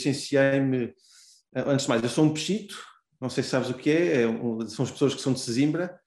[0.00, 0.94] licenciei-me,
[1.54, 2.76] antes de mais, eu sou um pechito,
[3.20, 5.40] não sei se sabes o que é, é um, são as pessoas que são de
[5.40, 5.98] Sesimbra,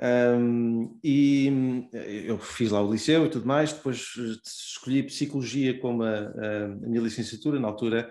[0.00, 1.88] um, e
[2.24, 4.12] eu fiz lá o liceu e tudo mais, depois
[4.46, 8.08] escolhi Psicologia como a, a minha licenciatura na altura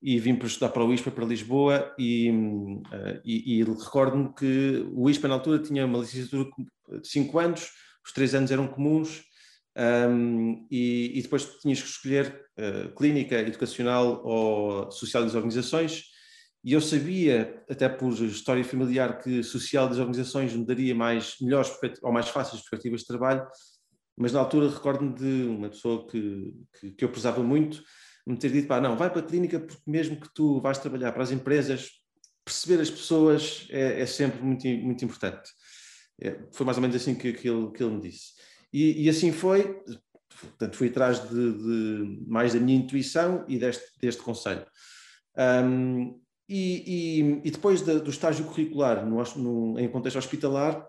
[0.00, 2.28] e vim para estudar para o ISPA, para Lisboa, e,
[3.24, 6.50] e, e recordo-me que o ISPA na altura tinha uma licenciatura
[7.00, 7.70] de 5 anos,
[8.04, 9.22] os 3 anos eram comuns,
[9.76, 16.04] um, e, e, depois tinhas que escolher uh, clínica, educacional ou social das organizações,
[16.64, 21.72] e eu sabia, até por história familiar, que social das organizações me daria mais, melhores
[22.02, 23.44] ou mais fáceis perspectivas de trabalho,
[24.16, 27.82] mas na altura recordo-me de uma pessoa que, que, que eu prezava muito,
[28.26, 31.10] me ter dito, pá, não, vai para a clínica porque mesmo que tu vais trabalhar
[31.10, 31.90] para as empresas,
[32.44, 35.50] perceber as pessoas é, é sempre muito, muito importante.
[36.20, 38.31] É, foi mais ou menos assim que, que, ele, que ele me disse.
[38.72, 39.82] E, e assim foi,
[40.40, 44.64] portanto, fui atrás de, de, mais da minha intuição e deste, deste conselho.
[45.36, 50.86] Um, e, e, e, depois de, do estágio curricular no, no, em contexto hospitalar,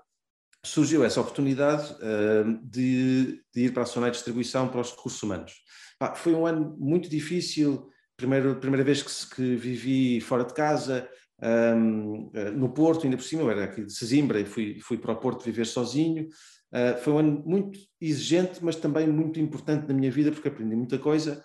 [0.66, 5.22] surgiu essa oportunidade uh, de, de, ir para a zona de distribuição para os recursos
[5.22, 5.54] humanos.
[6.00, 11.08] Pá, foi um ano muito difícil, primeiro, primeira vez que, que vivi fora de casa,
[11.42, 15.11] um, no Porto, ainda por cima, eu era aqui de Sesimbra e fui, fui para
[15.11, 16.28] o Porto viver sozinho.
[16.73, 20.75] Uh, foi um ano muito exigente, mas também muito importante na minha vida, porque aprendi
[20.75, 21.43] muita coisa.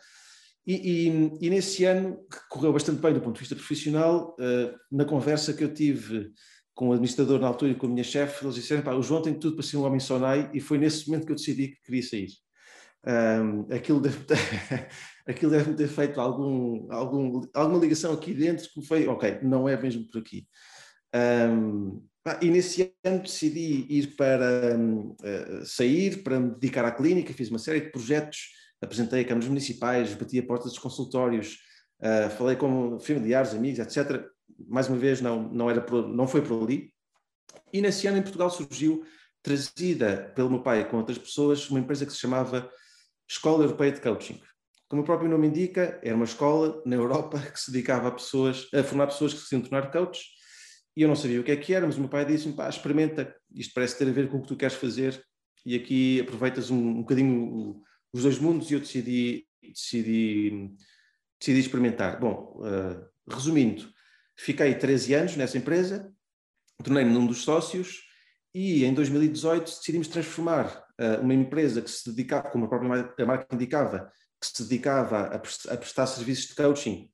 [0.67, 4.75] E, e, e nesse ano, que correu bastante bem do ponto de vista profissional, uh,
[4.91, 6.31] na conversa que eu tive
[6.75, 9.21] com o administrador na altura e com a minha chefe, eles disseram: pá, o João
[9.21, 11.83] tem tudo para ser um homem sonai, e foi nesse momento que eu decidi que
[11.83, 12.29] queria sair.
[13.07, 14.37] Um, aquilo deve ter,
[15.27, 19.81] aquilo deve ter feito algum, algum, alguma ligação aqui dentro que foi, ok, não é
[19.81, 20.47] mesmo por aqui.
[21.15, 22.07] Um,
[22.43, 27.59] e nesse ano decidi ir para uh, sair, para me dedicar à clínica, fiz uma
[27.59, 31.59] série de projetos, apresentei a câmaras municipais, bati a porta dos consultórios,
[32.01, 34.27] uh, falei com familiares, amigos, etc.
[34.69, 36.93] Mais uma vez, não, não, era por, não foi por ali.
[37.73, 39.05] E nesse ano em Portugal surgiu,
[39.43, 42.71] trazida pelo meu pai com outras pessoas, uma empresa que se chamava
[43.29, 44.41] Escola Europeia de Coaching.
[44.89, 48.69] Como o próprio nome indica, era uma escola na Europa que se dedicava a pessoas,
[48.75, 50.38] a formar pessoas que se iam tornar coaches,
[50.97, 52.69] e eu não sabia o que é que era, mas o meu pai disse-me, pá,
[52.69, 55.23] experimenta, isto parece ter a ver com o que tu queres fazer,
[55.65, 57.83] e aqui aproveitas um, um bocadinho
[58.13, 60.71] os dois mundos, e eu decidi, decidi,
[61.39, 62.19] decidi experimentar.
[62.19, 63.89] Bom, uh, resumindo,
[64.37, 66.13] fiquei 13 anos nessa empresa,
[66.83, 68.03] tornei-me num dos sócios,
[68.55, 73.55] e em 2018 decidimos transformar uh, uma empresa que se dedicava, como a própria marca
[73.55, 74.11] indicava,
[74.41, 77.11] que se dedicava a prestar serviços de coaching.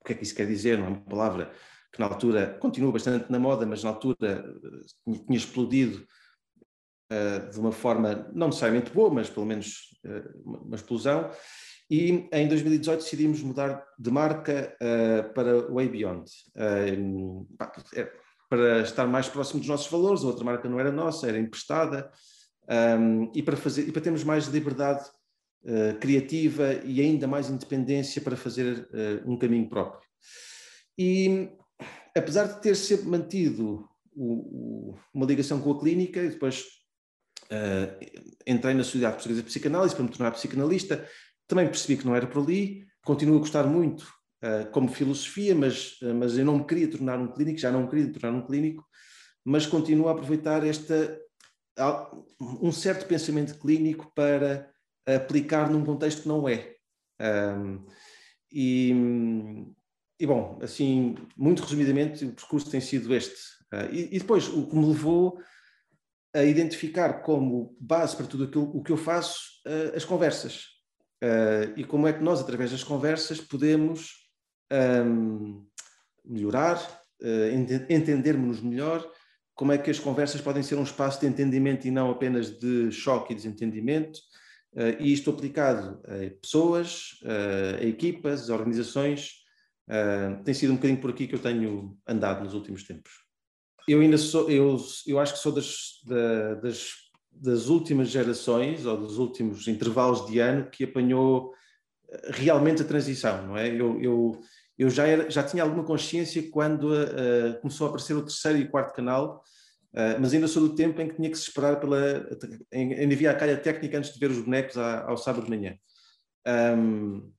[0.00, 0.78] O que é que isso quer dizer?
[0.78, 1.52] Não é uma palavra
[1.92, 4.44] que na altura continua bastante na moda, mas na altura
[5.06, 6.06] uh, tinha explodido
[7.12, 9.90] uh, de uma forma não necessariamente boa, mas pelo menos
[10.44, 11.30] uma explosão.
[11.90, 14.76] E em 2018 decidimos mudar de marca
[15.34, 16.30] para Way Beyond.
[16.54, 18.10] É,
[18.50, 22.10] para estar mais próximo dos nossos valores, a outra marca não era nossa, era emprestada,
[22.68, 25.08] um, e para fazer e para termos mais liberdade
[25.64, 30.02] uh, criativa e ainda mais independência para fazer uh, um caminho próprio.
[30.98, 31.48] E
[32.16, 36.64] apesar de ter sempre mantido o, o, uma ligação com a clínica, e depois
[37.44, 41.08] uh, entrei na Sociedade Portuguesa de Psicanálise para me tornar psicanalista,
[41.46, 44.06] também percebi que não era por ali, continuo a gostar muito
[44.72, 48.10] como filosofia, mas, mas eu não me queria tornar um clínico, já não me queria
[48.10, 48.82] tornar um clínico,
[49.44, 51.20] mas continuo a aproveitar esta
[52.40, 54.70] um certo pensamento clínico para
[55.06, 56.74] aplicar num contexto que não é.
[57.20, 57.86] Um,
[58.52, 58.92] e,
[60.20, 63.40] e, bom, assim, muito resumidamente, o percurso tem sido este.
[63.72, 65.40] Uh, e, e, depois, o que me levou
[66.34, 70.66] a identificar como base para tudo aquilo o que eu faço uh, as conversas.
[71.24, 74.28] Uh, e como é que nós, através das conversas, podemos
[74.70, 75.66] um,
[76.24, 77.00] melhorar,
[77.88, 79.06] entendermos-nos melhor
[79.54, 82.90] como é que as conversas podem ser um espaço de entendimento e não apenas de
[82.92, 84.18] choque e desentendimento,
[84.98, 87.18] e isto aplicado a pessoas,
[87.78, 89.39] a equipas, a organizações,
[89.90, 93.12] uh, tem sido um bocadinho por aqui que eu tenho andado nos últimos tempos.
[93.88, 94.76] Eu ainda sou, eu,
[95.06, 100.38] eu acho que sou das, da, das das últimas gerações ou dos últimos intervalos de
[100.38, 101.54] ano que apanhou
[102.10, 103.68] eh, realmente a transição, não é?
[103.68, 104.40] Eu, eu,
[104.76, 108.68] eu já, era, já tinha alguma consciência quando uh, começou a aparecer o terceiro e
[108.68, 109.42] quarto canal,
[109.94, 112.26] uh, mas ainda sou do tempo em que tinha que se esperar pela.
[112.72, 115.76] ainda havia a calha técnica antes de ver os bonecos à, ao sábado de manhã.
[116.46, 117.30] Um,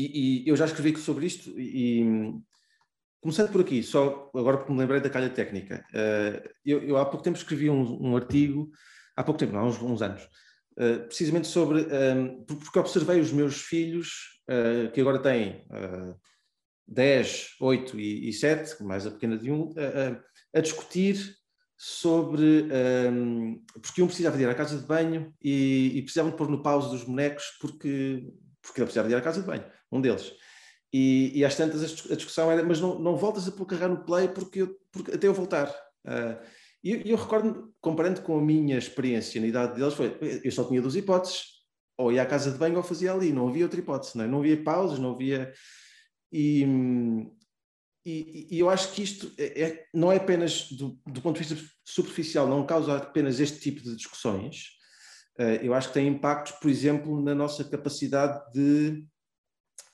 [0.00, 2.04] e, e, eu já escrevi sobre isto e,
[3.26, 5.84] Começando por aqui, só agora porque me lembrei da calha técnica.
[5.90, 8.70] Uh, eu, eu, há pouco tempo escrevi um, um, artigo,
[9.16, 10.22] há pouco tempo, não, há uns, uns anos,
[10.78, 15.66] uh, precisamente sobre, um, ehm, porque observei os meus filhos, uh, que agora têm
[16.86, 19.70] 10, 8 e, e 7, mais a pequena de um,
[20.54, 21.34] a discutir
[21.76, 22.62] sobre.
[22.62, 26.36] Um, ehm, porque um precisava de ir à casa de banho e, e precisavam de
[26.36, 28.32] pôr no pausa dos bonecos porque,
[28.62, 30.32] porque ele precisava de ir à casa de banho, um deles.
[30.92, 34.04] E, e às tantas a discussão era, mas não, não voltas a pôr carregar no
[34.04, 35.68] play porque, eu, porque até eu voltar.
[36.06, 36.42] Uh,
[36.82, 40.64] e eu, eu recordo, comparando com a minha experiência na idade deles, foi, eu só
[40.64, 41.56] tinha duas hipóteses,
[41.98, 44.28] ou ia à casa de banho ou fazia ali, não havia outra hipótese, não, é?
[44.28, 45.52] não havia pausas, não havia...
[46.32, 46.64] E,
[48.04, 51.46] e, e eu acho que isto é, é, não é apenas, do, do ponto de
[51.46, 54.68] vista superficial, não causa apenas este tipo de discussões,
[55.40, 59.04] uh, eu acho que tem impactos, por exemplo, na nossa capacidade de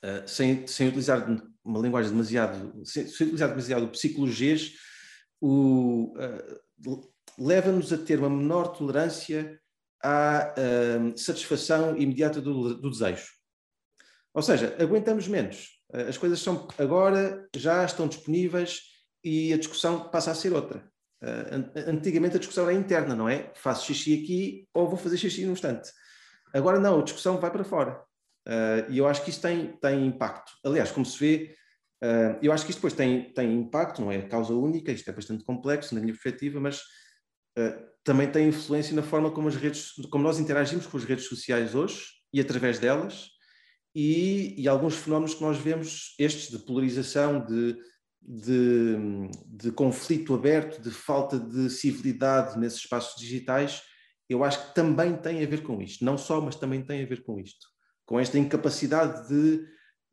[0.03, 1.25] uh, sem, sem utilizar
[1.63, 4.73] uma linguagem demasiado, sem, sem utilizar demasiado psicologias,
[5.41, 6.13] uh,
[7.39, 9.59] leva-nos a ter uma menor tolerância
[10.03, 13.27] à uh, satisfação imediata do, do, desejo.
[14.33, 15.81] Ou seja, aguentamos menos.
[15.91, 18.81] As coisas são agora já estão disponíveis
[19.23, 20.83] e a discussão passa a ser outra.
[21.23, 23.51] Uh, antigamente a discussão era interna, não é?
[23.55, 25.89] Faço xixi aqui ou vou fazer xixi num instante.
[26.53, 28.03] Agora não, a discussão vai para fora.
[28.47, 30.51] Uh, e eu acho que isso tem, tem impacto.
[30.63, 31.55] Aliás, como se vê,
[32.03, 35.13] uh, eu acho que isto depois tem, tem impacto, não é causa única, isto é
[35.13, 36.79] bastante complexo na minha perspectiva, mas
[37.57, 41.25] uh, também tem influência na forma como, as redes, como nós interagimos com as redes
[41.25, 43.29] sociais hoje e através delas,
[43.95, 47.77] e, e alguns fenómenos que nós vemos, estes de polarização, de,
[48.21, 48.97] de,
[49.47, 53.83] de conflito aberto, de falta de civilidade nesses espaços digitais,
[54.27, 56.03] eu acho que também tem a ver com isto.
[56.03, 57.72] Não só, mas também tem a ver com isto
[58.05, 59.65] com esta incapacidade de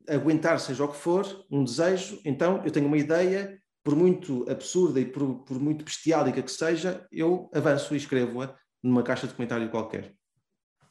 [0.08, 5.00] aguentar, seja o que for, um desejo, então eu tenho uma ideia, por muito absurda
[5.00, 9.70] e por, por muito bestiálica que seja, eu avanço e escrevo-a numa caixa de comentário
[9.70, 10.14] qualquer.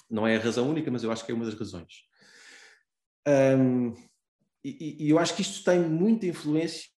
[0.09, 2.03] Não é a razão única, mas eu acho que é uma das razões.
[3.27, 3.93] Um,
[4.63, 6.89] e, e, eu acho que isto tem muita influência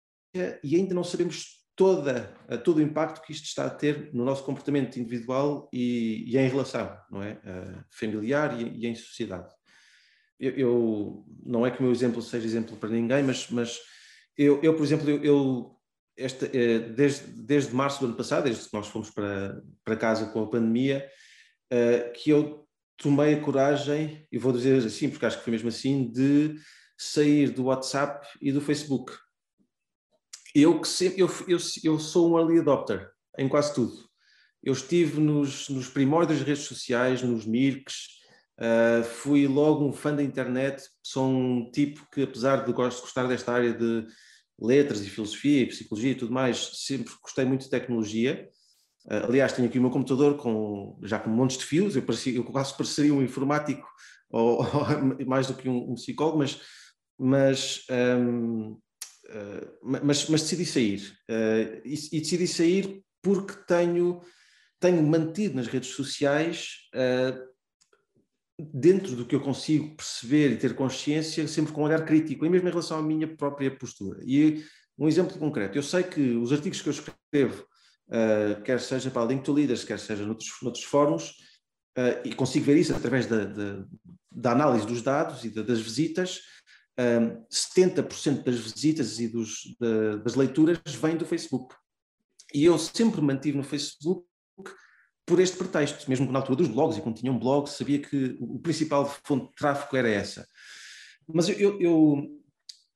[0.62, 2.32] e ainda não sabemos toda,
[2.64, 6.48] todo o impacto que isto está a ter no nosso comportamento individual e, e em
[6.48, 7.32] relação, não é?
[7.32, 9.52] Uh, familiar e, e em sociedade
[10.40, 13.78] eu, eu, não é que o meu exemplo seja exemplo para ninguém, mas, mas
[14.36, 15.76] eu, eu, por exemplo, eu, eu
[16.16, 20.26] esta, eh, desde, desde março do ano passado, desde que nós fomos para, para casa
[20.26, 21.08] com a pandemia,
[21.72, 22.66] uh, que eu
[22.96, 26.56] tomei a coragem, e vou dizer assim, porque acho que foi mesmo assim, de
[26.98, 29.12] sair do WhatsApp e do Facebook.
[30.54, 34.08] Eu, que sempre, eu, eu, eu sou um early adopter em quase tudo.
[34.62, 38.19] Eu estive nos, nos primórdios das redes sociais, nos MIRCs,
[38.60, 43.52] Uh, fui logo um fã da internet, sou um tipo que, apesar de gostar desta
[43.52, 44.06] área de
[44.60, 48.50] letras e filosofia e psicologia e tudo mais, sempre gostei muito de tecnologia.
[49.06, 52.36] Uh, aliás, tenho aqui o meu computador com, já com montes de fios, eu, parecia,
[52.36, 53.88] eu quase pareceria um informático
[54.28, 56.60] ou, ou mais do que um, um psicólogo, mas,
[57.18, 58.78] mas, um, uh,
[59.30, 61.16] ah, mas, mas, decidi sair.
[61.82, 64.20] E, e, decidi sair porque tenho,
[64.78, 66.74] tenho mantido nas redes sociais
[68.72, 72.50] dentro do que eu consigo perceber e ter consciência, sempre com um olhar crítico, e
[72.50, 74.20] mesmo em relação à minha própria postura.
[74.24, 74.64] E
[74.98, 77.64] um exemplo concreto, eu sei que os artigos que eu escrevo,
[78.08, 81.30] uh, quer seja para a Link to Leaders, quer seja noutros, noutros fóruns,
[81.98, 83.84] uh, e consigo ver isso através da, da,
[84.30, 86.40] da análise dos dados e da, das visitas,
[86.98, 91.74] um, ah, 70% das visitas e dos, da, das leituras vêm do Facebook.
[92.52, 94.26] E eu sempre mantive no Facebook
[95.30, 98.36] por este pretexto, mesmo na altura dos blogs, e quando tinha um blog, sabia que
[98.40, 100.44] o principal fonte de tráfego era essa.
[101.32, 102.40] Mas eu, eu,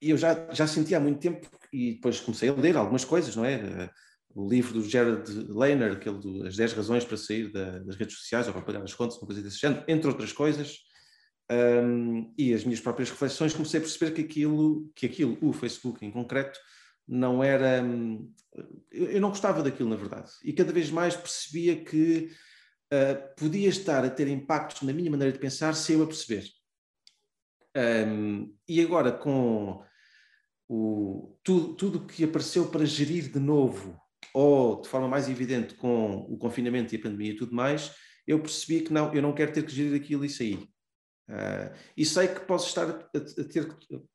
[0.03, 3.45] eu já, já sentia há muito tempo, e depois comecei a ler algumas coisas, não
[3.45, 3.89] é?
[4.35, 8.19] O livro do Gerard Lehner, aquele do, As 10 Razões para Sair da, das Redes
[8.19, 10.79] Sociais ou para Pagar as Contas, uma coisa desse género, entre outras coisas,
[11.53, 16.05] um, e as minhas próprias reflexões, comecei a perceber que aquilo, que aquilo, o Facebook
[16.05, 16.59] em concreto,
[17.07, 17.83] não era.
[18.91, 20.31] Eu não gostava daquilo, na verdade.
[20.43, 22.31] E cada vez mais percebia que
[22.93, 26.45] uh, podia estar a ter impactos na minha maneira de pensar sem eu a perceber.
[27.77, 29.85] Um, e agora, com
[30.69, 34.01] o, tudo, tudo que apareceu para gerir de novo,
[34.33, 37.95] ou de forma mais evidente com o confinamento e a pandemia e tudo mais,
[38.27, 40.69] eu percebi que não, eu não quero ter que gerir aquilo e sair.
[41.29, 43.67] Uh, e sei que posso estar a, a ter,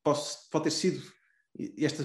[0.02, 1.02] posso, pode ter sido,
[1.78, 2.04] esta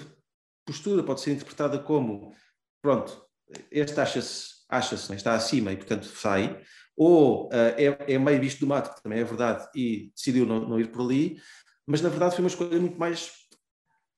[0.65, 2.33] postura pode ser interpretada como,
[2.81, 3.25] pronto,
[3.71, 5.15] este acha-se, acha-se, é?
[5.15, 6.61] está acima e portanto sai,
[6.97, 10.67] ou uh, é, é, meio bicho do mato, que também é verdade, e decidiu não,
[10.67, 11.39] não, ir por ali,
[11.85, 13.31] mas na verdade foi uma escolha muito mais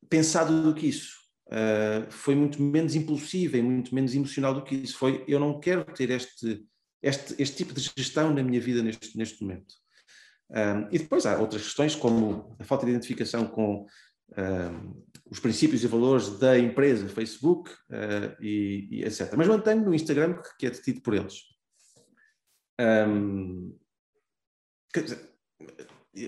[0.10, 1.18] pensada do que isso.
[1.48, 4.98] Uh, foi muito menos impulsiva e muito menos emocional do que isso.
[4.98, 6.66] Foi, eu não quero ter este,
[7.02, 9.74] este, este tipo de gestão na minha vida neste, neste momento.
[10.50, 13.86] Um, e depois há outras questões, como a falta de identificação com
[15.30, 19.34] os princípios e valores da empresa Facebook uh, e, e, etc.
[19.36, 21.44] Mas mantenho no Instagram, que, que é detido por eles.
[22.80, 23.78] Um,
[24.94, 25.34] dizer,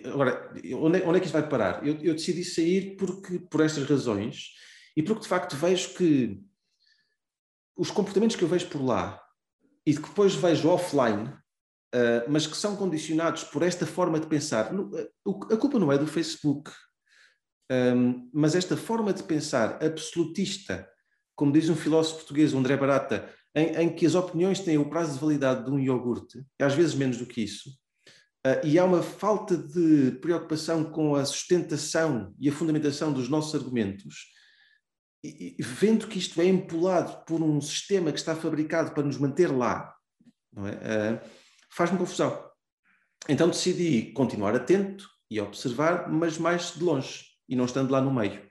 [0.05, 1.85] agora, onde é, onde é, que isto vai parar?
[1.85, 4.53] Eu, eu, decidi sair porque, por estas razões
[4.95, 6.41] e porque, de facto, vejo que
[7.77, 9.21] os comportamentos que eu vejo por lá
[9.85, 11.33] e que depois vejo offline
[11.91, 14.69] Uh, mas que são condicionados por esta forma de pensar.
[14.71, 16.69] a culpa não é do Facebook,
[17.71, 20.89] um, mas esta forma de pensar absolutista,
[21.35, 25.13] como diz um filósofo português, André Barata, em, em, que as opiniões têm o prazo
[25.13, 27.69] de validade de um iogurte, às vezes menos do que isso,
[28.45, 33.53] uh, e há uma falta de preocupação com a sustentação e a fundamentação dos nossos
[33.53, 34.27] argumentos,
[35.23, 39.17] e, e, vendo que isto é empolado por um sistema que está fabricado para nos
[39.17, 39.93] manter lá,
[40.57, 41.13] é?
[41.13, 41.29] Uh,
[41.71, 42.49] faz-me confusão.
[43.27, 48.13] Então decidi continuar atento e observar, mas mais de longe e não estando lá no
[48.13, 48.47] meio.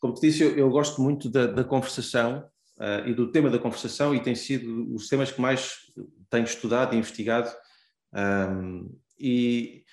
[0.00, 3.58] Como te disse, eu, eu gosto muito da, da conversação uh, e do tema da
[3.58, 5.78] conversação e tem sido os temas que mais
[6.30, 7.50] tenho estudado e investigado.
[8.14, 9.84] Um, e,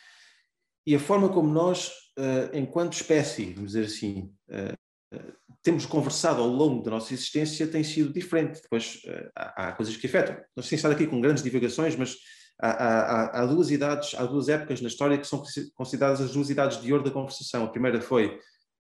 [0.85, 1.87] e, a forma como nós,
[2.19, 5.17] uh, enquanto espécie, vamos dizer assim, uh,
[5.61, 8.61] temos conversado ao longo da nossa existência tem sido diferente.
[8.61, 9.01] Depois
[9.33, 10.35] há, há coisas que afetam.
[10.55, 12.17] Nós temos estado aqui com grandes divagações, mas
[12.63, 15.43] há, há, há, duas idades, há duas épocas na história que são
[15.75, 17.65] consideradas as duas idades de ouro da conversação.
[17.65, 18.39] A primeira foi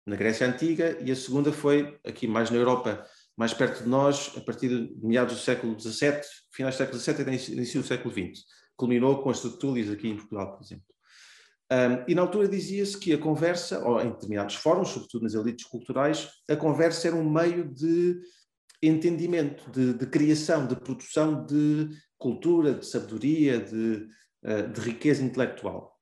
[0.06, 3.02] na Grécia Antiga e a segunda foi aqui mais na Europa,
[3.36, 6.20] mais perto de nós, a partir de meados do século XVII,
[6.52, 8.44] finais do século XVII e início do século XX.
[8.76, 10.84] Culminou com as tertúlias aqui em Portugal, por exemplo.
[11.72, 15.64] Um, e na altura dizia-se que a conversa, ou em determinados fóruns, sobretudo nas elites
[15.66, 18.20] culturais, a conversa era um meio de
[18.82, 21.88] entendimento, de, de criação, de produção de
[22.20, 24.06] cultura, de sabedoria, de,
[24.44, 25.98] eh, de riqueza intelectual.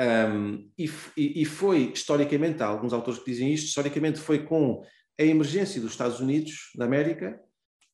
[0.00, 4.82] Um, e, e, foi, historicamente, há alguns autores que dizem isto, historicamente foi com
[5.20, 7.40] a emergência dos Estados Unidos da América,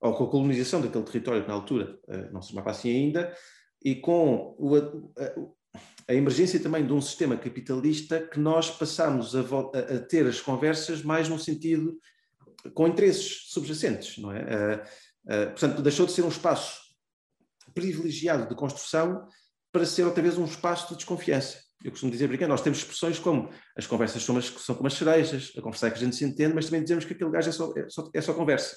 [0.00, 3.34] ou com a colonização daquele território que na altura uh, não se chamava assim ainda,
[3.82, 4.80] e com o, a,
[6.08, 11.02] a, emergência também de um sistema capitalista que nós passamos a, a, ter as conversas
[11.02, 11.98] mais num sentido
[12.74, 14.42] com interesses subjacentes, não é?
[14.42, 16.89] Uh, uh, portanto, deixou de ser um espaço
[17.74, 19.26] privilegiado de construção
[19.72, 21.58] para ser outra vez um espaço de desconfiança.
[21.82, 25.52] Eu costumo dizer, brincando, nós temos expressões como as conversas são, são como as cerejas,
[25.56, 27.52] a conversa é que a gente se entende, mas também dizemos que aquele gajo é
[27.52, 28.76] só, é só, é só conversa.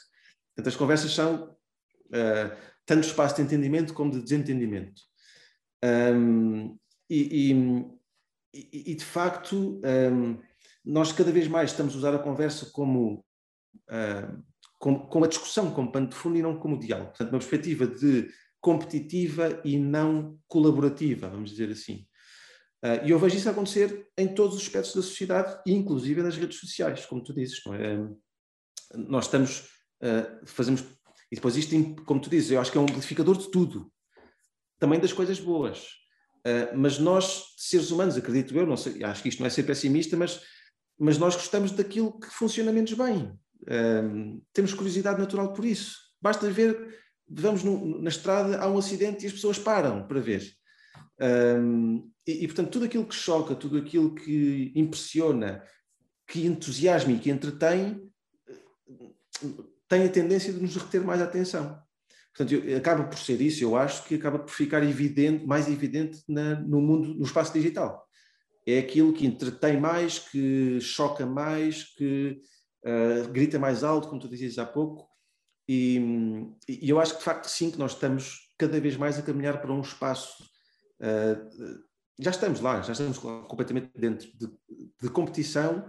[0.55, 5.01] Portanto, as conversas são uh, tanto espaço de entendimento como de desentendimento.
[5.83, 6.77] Um,
[7.09, 7.51] e,
[8.53, 10.39] e, e, de facto, um,
[10.85, 13.25] nós cada vez mais estamos a usar a conversa como,
[13.89, 14.43] uh,
[14.79, 17.09] como, como a discussão, como pano de fundo e não como diálogo.
[17.09, 18.29] Portanto, uma perspectiva de
[18.63, 22.07] competitiva e não colaborativa, vamos dizer assim.
[22.81, 26.59] Uh, e eu vejo isso acontecer em todos os aspectos da sociedade, inclusive nas redes
[26.59, 27.59] sociais, como tu dizes.
[27.67, 28.97] É?
[28.97, 29.69] Nós estamos,
[30.01, 30.81] uh, fazemos,
[31.29, 33.91] e depois isto, como tu dizes, eu acho que é um amplificador de tudo,
[34.79, 35.79] também das coisas boas.
[36.47, 39.63] Uh, mas nós, seres humanos, acredito eu, não sei, acho que isto não é ser
[39.63, 40.41] pessimista, mas,
[40.97, 43.37] mas nós gostamos daquilo que funciona menos bem.
[44.53, 45.97] temos curiosidade natural por isso.
[46.21, 50.53] Basta ver vamos no, na estrada, há um acidente e as pessoas param para ver.
[51.19, 55.63] Um, e, e, portanto, tudo aquilo que choca, tudo aquilo que impressiona,
[56.27, 58.09] que entusiasma e que entretém,
[59.87, 61.81] tem a tendência de nos reter mais atenção.
[62.35, 66.23] Portanto, eu, acaba por ser isso, eu acho que acaba por ficar evidente, mais evidente
[66.27, 68.03] na, no mundo, no espaço digital.
[68.65, 72.41] É aquilo que entretém mais, que choca mais, que
[72.85, 75.07] uh, grita mais alto, como tu dizias há pouco,
[75.67, 75.99] e,
[76.67, 79.61] e, eu acho que de facto sim, que nós estamos cada vez mais a caminhar
[79.61, 80.43] para um espaço.
[80.99, 81.83] Uh,
[82.19, 84.47] já estamos lá, já estamos completamente dentro de,
[85.01, 85.85] de competição,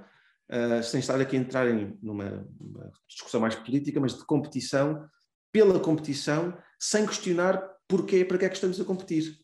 [0.50, 5.08] uh, sem estar aqui a entrar em numa, numa, discussão mais política, mas de competição,
[5.52, 9.38] pela competição, sem questionar porquê, para que é que estamos a competir.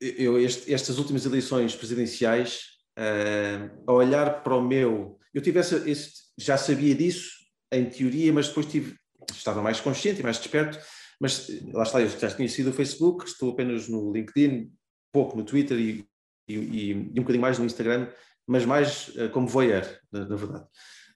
[0.00, 5.18] Eu, este, estas últimas eleições presidenciais, uh, a olhar para o meu.
[5.32, 7.30] Eu tive essa, esse, já sabia disso,
[7.72, 8.96] em teoria, mas depois tive
[9.32, 10.78] estava mais consciente e mais desperto
[11.20, 14.72] Mas lá está, eu já tinha sido o Facebook, estou apenas no LinkedIn,
[15.12, 16.08] pouco no Twitter e,
[16.48, 18.10] e, e um bocadinho mais no Instagram,
[18.46, 20.64] mas mais uh, como voyeur, na, na verdade.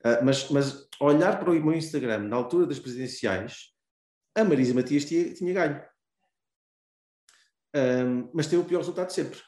[0.04, 3.72] Uh, mas, mas olhar para o meu Instagram na altura das presidenciais,
[4.34, 5.82] a Marisa Matias tinha, tinha ganho.
[7.74, 9.38] Um, mas teve o pior resultado sempre.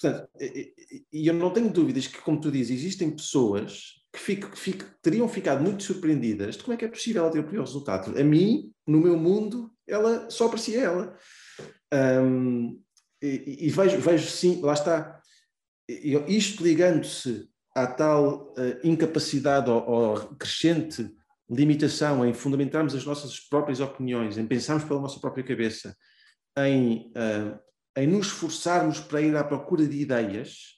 [0.00, 4.58] Portanto, e eu não tenho dúvidas que, como tu dizes, existem pessoas que, fico, que
[4.58, 7.64] fico, teriam ficado muito surpreendidas de como é que é possível ela ter o pior
[7.64, 8.18] resultado.
[8.18, 11.16] A mim, no meu mundo, ela só parecia ela.
[11.94, 12.82] Um,
[13.22, 15.20] e, e vejo, vejo sim, lá está,
[15.88, 21.08] isto ligando-se à tal uh, incapacidade ou, ou, crescente
[21.50, 25.96] limitação em fundamentarmos as nossas próprias opiniões, em pensarmos pela nossa própria cabeça,
[26.58, 27.58] em, uh,
[27.96, 30.77] em nos esforçarmos para ir à procura de ideias,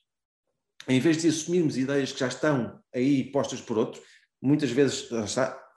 [0.89, 4.03] em vez de assumirmos ideias que já estão aí postas por outros,
[4.41, 5.09] muitas vezes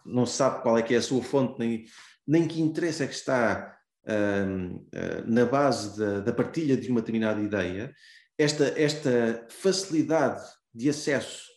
[0.05, 1.85] não se sabe qual é que é a sua fonte, nem,
[2.25, 7.01] nem que interesse é que está uh, uh, na base da, da, partilha de uma
[7.01, 7.93] determinada ideia,
[8.37, 10.43] esta, esta facilidade
[10.73, 11.53] de acesso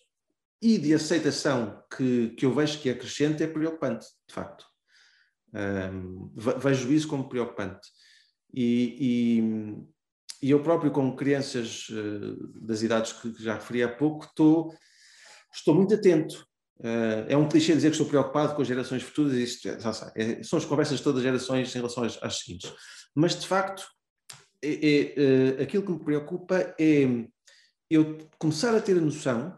[0.61, 4.65] e de aceitação que, que eu vejo que é crescente é preocupante, de facto.
[5.55, 7.89] Um, vejo isso como preocupante.
[8.53, 9.43] E,
[10.43, 14.75] e, eu próprio, com crianças uh, das idades que, já referi há pouco, estou,
[15.53, 16.47] estou muito atento.
[16.79, 19.79] Uh, é um clichê dizer que estou preocupado com as gerações futuras, isto é,
[20.15, 22.73] é, são as conversas de todas as gerações em relação às, às seguintes.
[23.15, 23.87] Mas, de facto,
[24.63, 27.27] é, é, uh, aquilo que me preocupa é
[27.91, 29.57] eu começar a ter a noção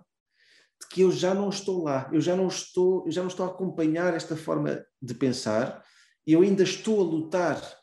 [0.81, 3.47] de que eu já não estou lá, eu já não estou, eu já não estou
[3.47, 5.83] a acompanhar esta forma de pensar,
[6.27, 7.78] eu ainda estou a lutar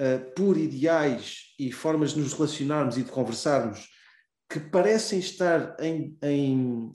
[0.00, 3.88] uh, por ideais e formas de nos relacionarmos e de conversarmos
[4.48, 6.92] que parecem estar em, em,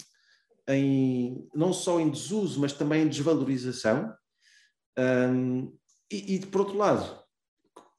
[0.68, 4.14] em não só em desuso, mas também em desvalorização.
[4.98, 5.78] Um,
[6.12, 7.22] e, e, por outro lado,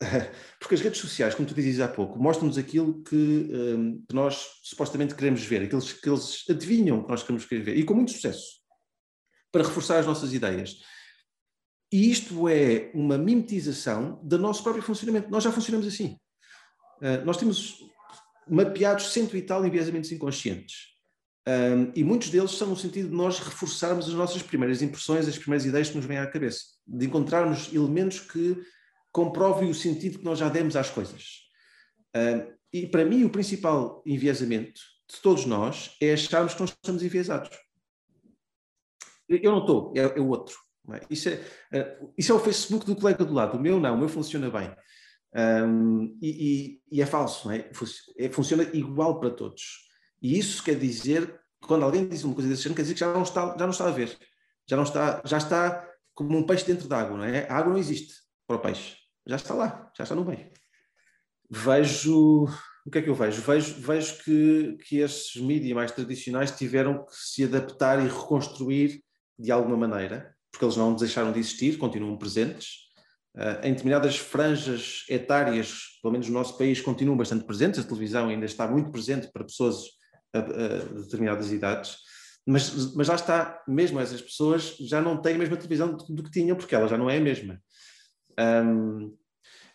[0.58, 4.60] porque as redes sociais, como tu dizias há pouco, mostram-nos aquilo que, um, que, nós
[4.62, 8.60] supostamente queremos ver, aquilo que eles adivinham que nós queremos ver, e com muito sucesso,
[9.50, 10.78] para reforçar as nossas ideias.
[11.92, 15.30] E isto é uma mimetização do nosso próprio funcionamento.
[15.30, 16.16] Nós já funcionamos assim.
[17.02, 17.78] Uh, nós temos
[18.48, 20.92] mapeados cento e tal enviesamentos inconscientes.
[21.46, 25.36] Um, e muitos deles são no sentido de nós reforçarmos as nossas primeiras impressões, as
[25.36, 28.56] primeiras ideias que nos vêm à cabeça, de encontrarmos elementos que
[29.10, 31.40] comprovem o sentido que nós já demos às coisas.
[32.16, 34.80] Uh, e para mim, o principal enviesamento
[35.12, 37.50] de todos nós é acharmos que nós estamos enviesados.
[39.28, 40.56] Eu não estou, é, é o outro.
[40.90, 41.00] É?
[41.08, 41.34] Isso, é,
[41.74, 43.56] uh, isso é o Facebook do colega do lado.
[43.56, 44.74] O meu não, o meu funciona bem.
[45.34, 47.70] Um, e, e, e, é falso, não é?
[48.18, 48.28] é?
[48.30, 49.88] Funciona igual para todos.
[50.20, 53.12] E isso quer dizer quando alguém diz uma coisa desse género, quer dizer que já
[53.12, 54.16] não está, já não está a ver.
[54.68, 57.48] Já, não está, já está como um peixe dentro d'água, não é?
[57.48, 58.14] A água não existe
[58.46, 60.50] para o peixe já está lá, já está no meio.
[61.48, 62.44] Vejo,
[62.86, 63.42] o que é que eu vejo?
[63.42, 69.02] Vejo, vejo que, que esses mídias mais tradicionais tiveram que se adaptar e reconstruir
[69.38, 72.82] de alguma maneira, porque eles não deixaram de existir, continuam presentes.
[73.34, 77.80] Uh, em determinadas franjas etárias, pelo menos no nosso país, continuam bastante presentes.
[77.80, 79.84] A televisão ainda está muito presente para pessoas
[80.32, 81.96] a, a determinadas idades.
[82.46, 86.22] Mas, mas lá está, mesmo essas pessoas já não têm a mesma televisão do, do
[86.22, 87.60] que tinham, porque ela já não é a mesma.
[88.38, 89.16] Um,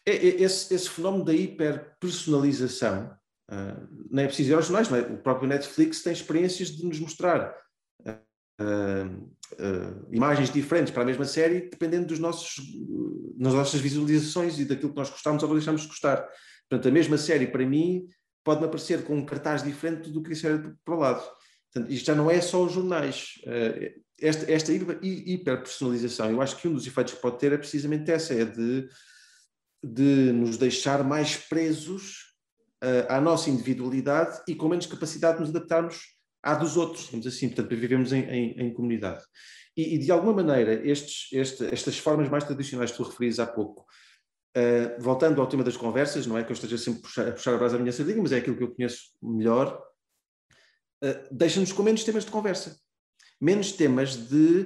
[0.06, 3.14] esse, esse, fenómeno da hiperpersonalização,
[3.52, 5.02] uh, não é preciso ir aos jornais, é?
[5.14, 7.54] o próprio Netflix tem experiências de nos mostrar
[8.62, 12.56] uh, uh, imagens diferentes para a mesma série, dependendo dos nossos,
[13.38, 16.28] das nossas visualizações e daquilo que nós gostamos ou deixamos de gostar.
[16.70, 18.08] Portanto, a mesma série, para mim,
[18.44, 21.24] pode-me aparecer com um cartaz diferente do que isso era para o lado.
[21.72, 23.34] Portanto, isto já não é só os jornais.
[23.46, 28.10] Uh, esta, esta hiperpersonalização, eu acho que um dos efeitos que pode ter é precisamente
[28.12, 28.90] essa, é de,
[29.84, 32.34] de nos deixar mais presos
[32.84, 36.17] uh, à nossa individualidade e com menos capacidade de nos adaptarmos
[36.52, 39.24] à dos outros, digamos assim, portanto, vivemos em, em, em comunidade.
[39.76, 43.46] E, e, de alguma maneira, estes, este, estas formas mais tradicionais que tu referias há
[43.46, 43.86] pouco,
[44.58, 47.32] uh, voltando ao tema das conversas, não é que eu esteja sempre a puxar, a
[47.32, 49.80] puxar a brasa à minha sardinha, mas é aquilo que eu conheço melhor,
[51.04, 52.76] uh, deixa-nos com menos temas de conversa
[53.40, 54.66] menos temas de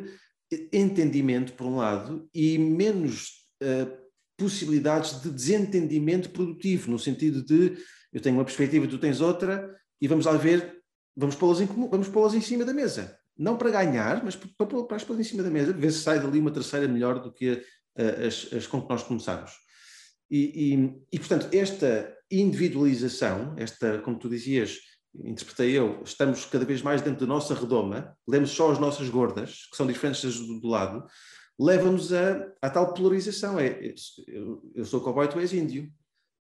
[0.73, 4.01] entendimento, por um lado, e menos uh,
[4.37, 7.77] possibilidades de desentendimento produtivo, no sentido de
[8.11, 10.80] eu tenho uma perspectiva, tu tens outra, e vamos lá ver,
[11.15, 13.17] vamos pô-las em, vamos pô em cima da mesa.
[13.37, 15.99] Não para ganhar, mas para, para, para as pô em cima da mesa, ver se
[15.99, 19.51] sai dali uma terceira melhor do que uh, as, as com que nós começamos.
[20.29, 24.77] E, e, e, portanto, esta individualização, esta, como tu dizias,
[25.13, 29.67] interpretei eu, estamos cada vez mais dentro da nossa redoma, lemos só as nossas gordas,
[29.69, 31.05] que são diferentes do, do lado,
[31.59, 33.59] leva-nos a, a tal polarização.
[33.59, 33.93] É,
[34.27, 35.91] eu, eu sou cowboy, tu és índio.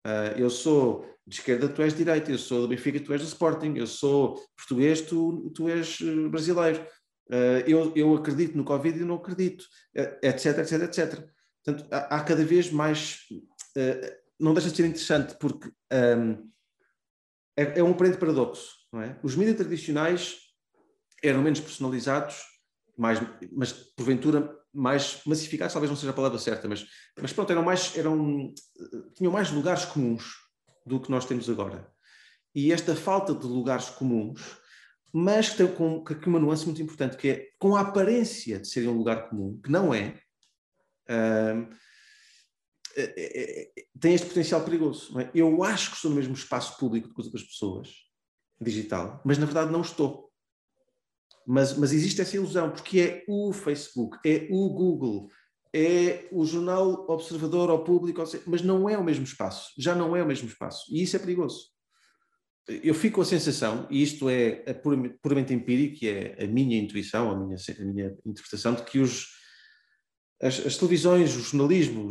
[0.06, 2.30] Uh, eu sou de esquerda, tu és de direita.
[2.30, 3.74] Eu sou do Benfica, tu és do Sporting.
[3.76, 6.84] Eu sou português, tu, tu és eh, brasileiro.
[7.28, 11.30] Uh, eu, eu acredito no Covid e não acredito, etc, etc, etc.
[11.64, 13.20] Portanto, há, há cada vez mais.
[13.76, 16.50] Uh, não deixa de ser interessante, porque um,
[17.56, 18.70] é, é, um aparente paradoxo.
[18.92, 19.18] Não é?
[19.22, 20.38] Os mídias tradicionais
[21.22, 22.42] eram menos personalizados,
[22.96, 23.20] mais,
[23.52, 26.86] mas porventura mais massificados, talvez não seja a palavra certa, mas,
[27.20, 28.52] mas pronto, eram mais, eram,
[29.14, 30.34] tinham mais lugares comuns
[30.86, 31.90] do que nós temos agora.
[32.54, 34.60] E esta falta de lugares comuns
[35.12, 38.68] mas que tem com, com uma nuance muito importante, que é com a aparência de
[38.68, 40.20] serem um lugar comum, que não é,
[41.08, 41.68] uh,
[42.96, 45.18] é, é, tem este potencial perigoso.
[45.20, 45.30] É?
[45.34, 47.88] Eu acho que estou no mesmo espaço público que as outras pessoas,
[48.60, 50.29] digital, mas na verdade não estou.
[51.46, 55.28] Mas, mas existe essa ilusão, porque é o Facebook, é o Google,
[55.74, 60.22] é o jornal observador ao público, mas não é o mesmo espaço, já não é
[60.22, 60.84] o mesmo espaço.
[60.90, 61.70] E isso é perigoso
[62.82, 64.62] eu fico com a sensação, e isto é,
[65.22, 69.26] puramente, empírico, e é a minha intuição, a minha, a minha interpretação, de que os,
[70.40, 72.10] as, as televisões, o jornalismo,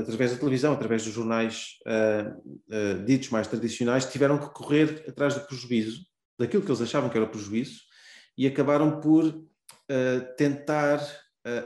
[0.00, 5.34] através da televisão, através dos jornais uh, uh, ditos mais tradicionais, tiveram que correr atrás
[5.34, 6.02] do prejuízo,
[6.38, 7.80] daquilo que eles achavam que era prejuízo,
[8.36, 11.00] e acabaram por uh, tentar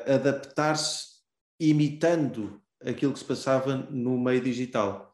[0.07, 1.15] adaptar-se
[1.59, 5.13] imitando aquilo que se passava no meio digital.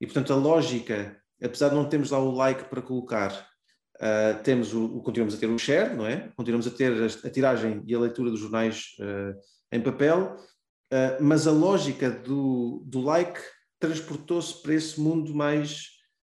[0.00, 3.32] E, portanto, a lógica apesar de não termos lá o like para colocar,
[3.96, 6.30] uh, temos o, continuamos a ter o share, não é?
[6.36, 9.38] Continuamos a ter a, a tiragem e a leitura dos jornais uh,
[9.72, 10.36] em papel,
[10.92, 13.40] uh, mas a lógica do, do like
[13.78, 15.98] transportou-se para esse mundo mais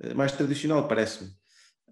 [0.00, 1.30] Eh, mais tradicional, parece-me.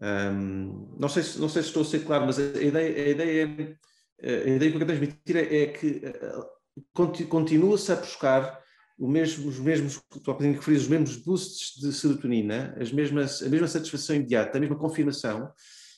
[0.01, 3.09] Um, não, sei se, não sei se estou a ser claro, mas a ideia, a
[3.09, 3.79] ideia,
[4.21, 6.03] eh, a ideia que eu quero transmitir é, é que
[6.97, 8.61] uh, continua-se a buscar
[8.99, 13.49] mesmo, os mesmos, tu há bocadinho referias, os mesmos boosts de serotonina, as mesmas, a
[13.49, 15.53] mesma satisfação imediata, a mesma confirmação,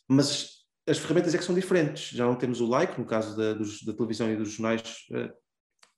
[0.09, 2.11] mas as ferramentas é que são diferentes.
[2.11, 5.33] Já não temos o like, no caso da, dos, da televisão e dos jornais, eh,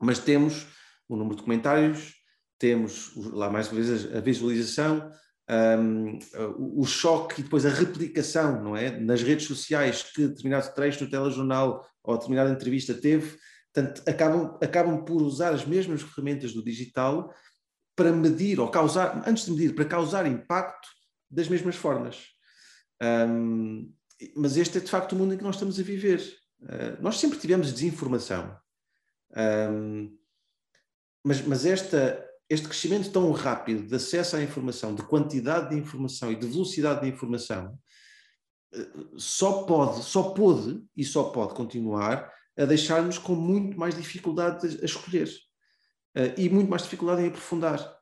[0.00, 0.66] mas temos
[1.08, 2.14] o número de comentários,
[2.58, 5.10] temos lá mais uma vez a visualização,
[5.48, 6.18] um,
[6.58, 8.98] o, choque e depois a replicação, não é?
[8.98, 13.38] Nas redes sociais que determinado trecho no telejornal ou determinada entrevista teve,
[13.76, 17.30] Portanto, acabam, acabam por usar as mesmas ferramentas do digital
[17.94, 20.88] para medir, ou causar, antes de medir, para causar impacto
[21.30, 22.24] das mesmas formas.
[23.02, 23.92] Um,
[24.34, 26.22] mas este é de facto o mundo em que nós estamos a viver.
[26.62, 28.58] Uh, nós sempre tivemos desinformação.
[29.36, 30.16] Um,
[31.22, 36.30] mas mas esta, este crescimento tão rápido de acesso à informação, de quantidade de informação
[36.30, 37.76] e de velocidade de informação,
[38.74, 44.78] uh, só pode, só pode e só pode continuar a deixar-nos com muito mais dificuldade
[44.80, 47.94] a escolher uh, e muito mais dificuldade em aprofundar.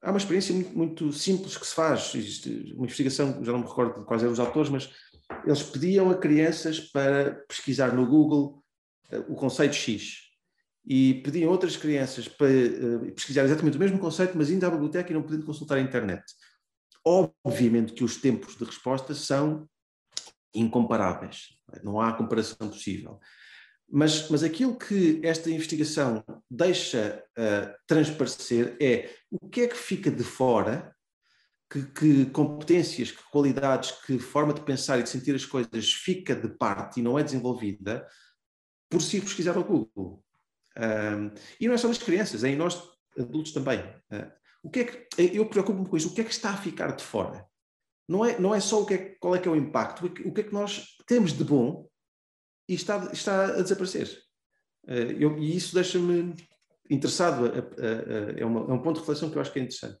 [0.00, 3.66] Há uma experiência muito, muito, simples que se faz, existe uma investigação, já não me
[3.66, 4.88] recordo de quais eram os autores, mas
[5.44, 8.62] eles pediam a crianças para pesquisar no Google
[9.12, 10.27] uh, o conceito X
[10.90, 15.10] e pediam outras crianças para uh, pesquisar exatamente o mesmo conceito, mas indo à biblioteca
[15.10, 16.24] e não podendo consultar a internet.
[17.04, 19.68] Obviamente que os tempos de resposta são
[20.54, 21.48] incomparáveis,
[21.84, 23.20] não há comparação possível.
[23.90, 30.10] Mas, mas aquilo que esta investigação deixa uh, transparecer é o que é que fica
[30.10, 30.94] de fora,
[31.70, 36.34] que, que, competências, que qualidades, que forma de pensar e de sentir as coisas fica
[36.34, 38.06] de parte e não é desenvolvida
[38.90, 40.24] por se pesquisar ao Google.
[41.60, 42.80] E não é só nas crianças, é em nós
[43.18, 43.80] adultos também.
[44.12, 44.30] Uh,
[44.62, 46.94] o que é que, eu preocupo-me com isso, o que é que está a ficar
[46.96, 47.46] de fora?
[48.08, 50.32] Não é, não é só o que é, qual é que é o impacto, o
[50.32, 51.88] que é que nós temos de bom
[52.68, 54.08] e está, está a desaparecer.
[54.86, 56.34] Uh, eu, e isso deixa-me
[56.90, 59.58] interessado, a, a, a, é, uma, é um ponto de reflexão que eu acho que
[59.58, 59.98] é interessante.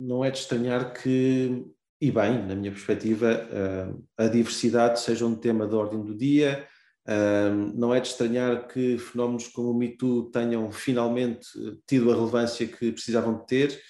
[0.00, 1.64] Não é de estranhar que,
[2.00, 6.68] e bem, na minha perspectiva, uh, a diversidade seja um tema da ordem do dia,
[7.08, 11.48] uh, não é de estranhar que fenómenos como o Me Too tenham finalmente
[11.86, 13.82] tido a relevância que precisavam de ter,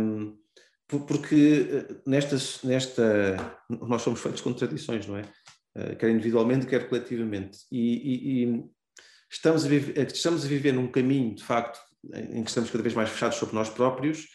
[0.00, 0.36] um,
[0.86, 5.22] porque nesta, nesta, nós somos feitos de contradições, não é?
[5.76, 7.58] Eh, quer individualmente, quer coletivamente.
[7.70, 8.64] E, e, e
[9.30, 11.80] estamos a, viver, estamos a viver num caminho, de facto,
[12.12, 14.26] em que estamos cada vez mais fechados sobre nós próprios,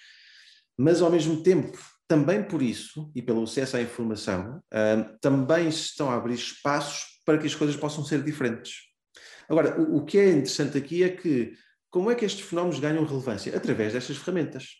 [0.77, 5.81] mas ao mesmo tempo, também por isso, e pelo acesso à informação, uh, também se
[5.81, 8.87] estão a abrir espaços para que as coisas possam ser diferentes.
[9.47, 11.53] Agora, o, o que é interessante aqui é que
[11.87, 13.55] como é que estes fenómenos ganham relevância?
[13.55, 14.77] Através destas ferramentas,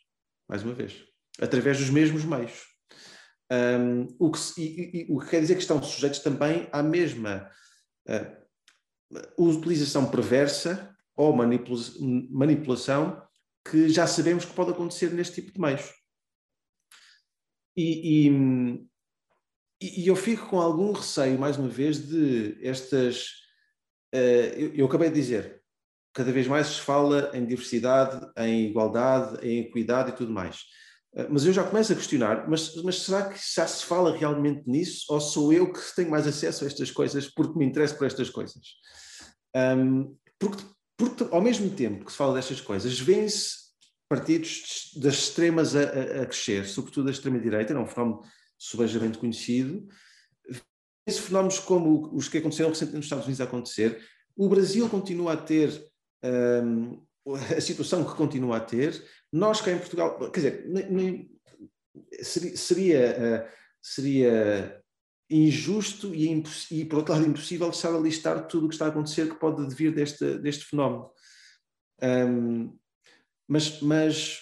[0.48, 0.96] mais uma vez,
[1.40, 2.64] através dos mesmos meios.
[3.52, 7.52] Um, o, que, e, e, o, que, quer dizer que estão sujeitos também à mesma
[8.08, 11.80] uh, utilização perversa ou manipula
[12.32, 13.22] manipulação
[13.64, 15.88] que já sabemos que pode acontecer neste tipo de meios.
[17.78, 18.90] E, e,
[19.82, 23.28] e eu fico com algum receio, mais uma vez, de estas.
[24.13, 25.62] Uh, eu, eu acabei de dizer,
[26.13, 30.63] cada vez mais se fala em diversidade, em igualdade, em equidade e tudo mais.
[31.15, 34.63] Eh, mas eu já começo a questionar, mas, mas, será que já se fala realmente
[34.68, 35.06] nisso?
[35.10, 38.30] Ou sou eu que tenho mais acesso a estas coisas porque me interesso por estas
[38.30, 38.62] coisas?
[39.56, 40.63] Um, porque,
[40.98, 43.70] porque, ao mesmo tempo que se fala destas coisas, vêm-se
[44.08, 48.22] partidos das extremas a, a, a, crescer, sobretudo a extrema-direita, é um fenómeno
[48.60, 49.88] subejamente conhecido.
[50.48, 54.06] Vêm-se fenómenos como os que aconteceram recentemente nos Estados Unidos a acontecer.
[54.36, 55.72] O Brasil continua a ter
[56.24, 57.02] um,
[57.58, 61.32] a situação que continua a ter, nós cá em Portugal, quer dizer, nem, nem,
[62.22, 64.82] seria, seria, uh, seria
[65.30, 68.89] injusto e, e, por outro lado, impossível deixar a listar tudo o que está a
[68.89, 71.12] acontecer que pode vir deste, deste fenómeno.
[72.02, 72.78] Um,
[73.48, 74.39] mas, mas,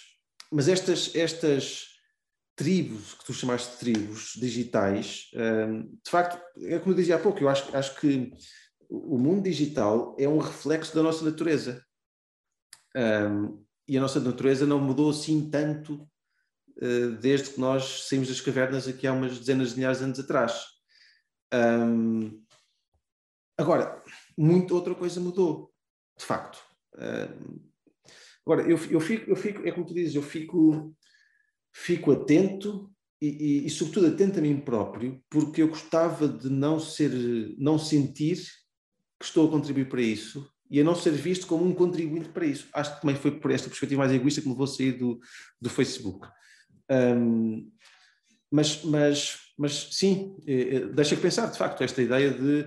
[0.50, 1.87] mas estas, estas
[2.58, 7.18] tribos, que tu chamaste de tribos digitais, um, de facto, é como eu dizia há
[7.18, 8.32] pouco, eu acho, acho que
[8.90, 11.84] o mundo digital é um reflexo da nossa natureza.
[12.96, 16.02] Um, e a nossa natureza não mudou assim tanto
[16.82, 20.18] uh, desde que nós saímos das cavernas aqui há umas dezenas de milhares de anos
[20.18, 20.64] atrás.
[21.54, 22.44] Um,
[23.56, 24.02] agora,
[24.36, 25.72] muita outra coisa mudou,
[26.18, 26.58] de facto.
[28.44, 30.92] Agora, eu, fico, eu fico, é como tu dizes, eu fico,
[31.78, 36.78] fico atento e, e, e, sobretudo atento a mim próprio, porque eu gostava de não
[36.78, 37.10] ser,
[37.58, 38.36] não sentir
[39.18, 42.46] que estou a contribuir para isso e a não ser visto como um contribuinte para
[42.46, 42.68] isso.
[42.72, 45.18] Acho que também foi por esta perspectiva mais egoísta que me levou a sair do,
[45.60, 46.28] do Facebook.
[46.90, 47.70] Um,
[48.50, 52.60] mas, mas, mas sim, eh, eh, deixa pensar, de facto, esta ideia de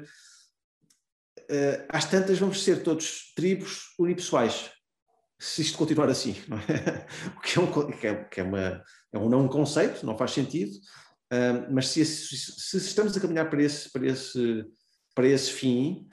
[1.39, 4.69] uh, às tantas vamos ser todos tribos unipessoais,
[5.39, 6.35] se isto continuar assim,
[6.69, 7.07] é?
[7.35, 10.31] O que é um, que é, que é, uma, é um não conceito, não faz
[10.31, 10.71] sentido,
[11.33, 14.65] uh, mas se, se, se, estamos a caminhar para esse, para esse,
[15.13, 16.07] para esse fim,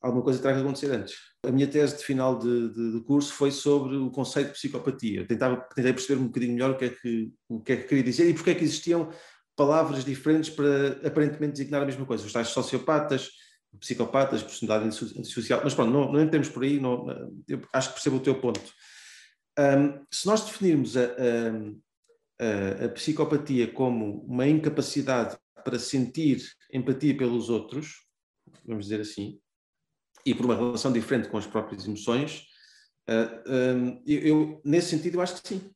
[0.00, 1.14] alguma coisa terá que acontecer antes.
[1.44, 5.26] A minha tese de final de, de, de, curso foi sobre o conceito de psicopatia.
[5.26, 8.04] Tentava, tentei perceber um bocadinho melhor o que, é que, o que é que queria
[8.04, 9.10] dizer e porque é que existiam
[9.56, 12.26] palavras diferentes para aparentemente designar a mesma coisa.
[12.26, 13.30] Os tais sociopatas,
[13.78, 15.60] psicopatas, personalidade antissocial.
[15.62, 17.06] Mas pronto, não, não entremos por aí, não,
[17.48, 18.60] eu acho que percebo o teu ponto.
[19.60, 26.42] Um, se nós definirmos a, a, a, psicopatia como uma incapacidade para sentir
[26.72, 28.06] empatia pelos outros,
[28.64, 29.38] vamos dizer assim,
[30.24, 32.46] e por uma relação diferente com as próprias emoções,
[33.06, 35.70] uh, um, eu, eu, nesse sentido, eu acho que sim.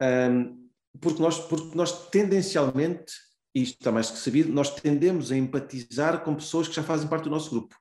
[0.00, 3.12] Um, porque, nós, porque nós tendencialmente,
[3.52, 7.24] isto está mais que sabido, nós tendemos a empatizar com pessoas que já fazem parte
[7.24, 7.76] do nosso grupo.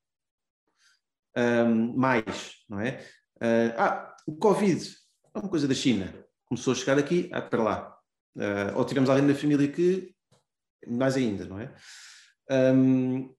[1.95, 3.05] Mais, não é?
[3.37, 4.95] Uh, ah, o Covid
[5.33, 6.13] é uma coisa da China.
[6.45, 7.97] Começou a chegar aqui, ah, para lá.
[8.35, 10.13] Uh, ou tivemos alguém na família que,
[10.87, 11.73] mais ainda, não é?
[12.51, 13.35] Um,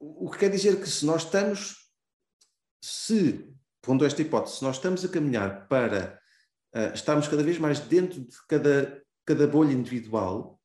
[0.00, 1.88] o que quer dizer que se nós estamos,
[2.82, 3.48] se,
[3.80, 6.20] pondo esta hipótese, se nós estamos a caminhar para
[6.74, 10.60] uh, estarmos cada vez mais dentro de cada, cada bolha individual,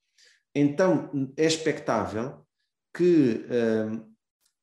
[0.55, 2.43] então é expectável
[2.91, 3.45] que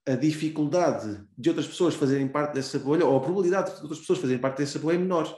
[0.06, 4.20] a dificuldade de outras pessoas fazerem parte dessa bolha, ou a probabilidade de outras pessoas
[4.20, 5.36] fazerem parte dessa bolha é menor.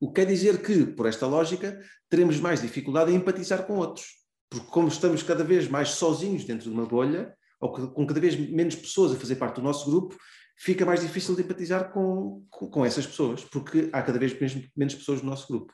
[0.00, 4.06] O que quer dizer que, por esta lógica, teremos mais dificuldade em empatizar com outros.
[4.50, 8.36] Porque, como estamos cada vez mais sozinhos dentro de uma bolha, ou com cada vez
[8.36, 10.16] menos pessoas a fazer parte do nosso grupo,
[10.56, 14.94] fica mais difícil de empatizar com, com, essas pessoas, porque há cada vez menos, menos
[14.94, 15.72] pessoas no nosso grupo.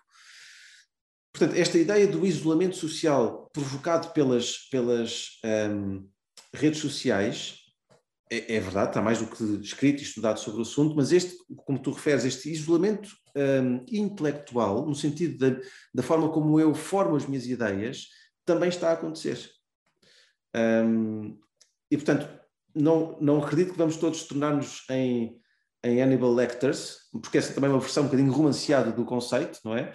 [1.32, 6.08] Portanto, esta ideia do isolamento social provocado pelas, pelas um,
[6.54, 7.60] redes sociais
[8.30, 11.36] é, é, verdade, está mais do que escrito e estudado sobre o assunto, mas este,
[11.64, 15.60] como tu referes, este isolamento um, intelectual, no sentido da,
[15.92, 18.06] da forma como eu formo as minhas ideias,
[18.44, 19.50] também está a acontecer.
[20.54, 21.36] Um,
[21.90, 22.28] e, portanto,
[22.72, 25.36] não, não acredito que vamos todos tornar-nos em,
[25.82, 29.76] em Hannibal Lecters, porque essa também é uma versão um bocadinho romanceada do conceito, não
[29.76, 29.92] é?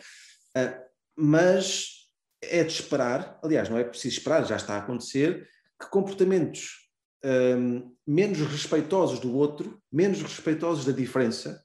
[0.58, 0.86] Uh,
[1.18, 2.10] mas
[2.42, 5.48] é de esperar, aliás, não é preciso esperar, já está a acontecer,
[5.86, 6.86] que comportamentos
[7.24, 11.64] um, menos respeitosos do outro, menos respeitosos da diferença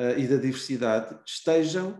[0.00, 1.90] uh, e da diversidade, estejam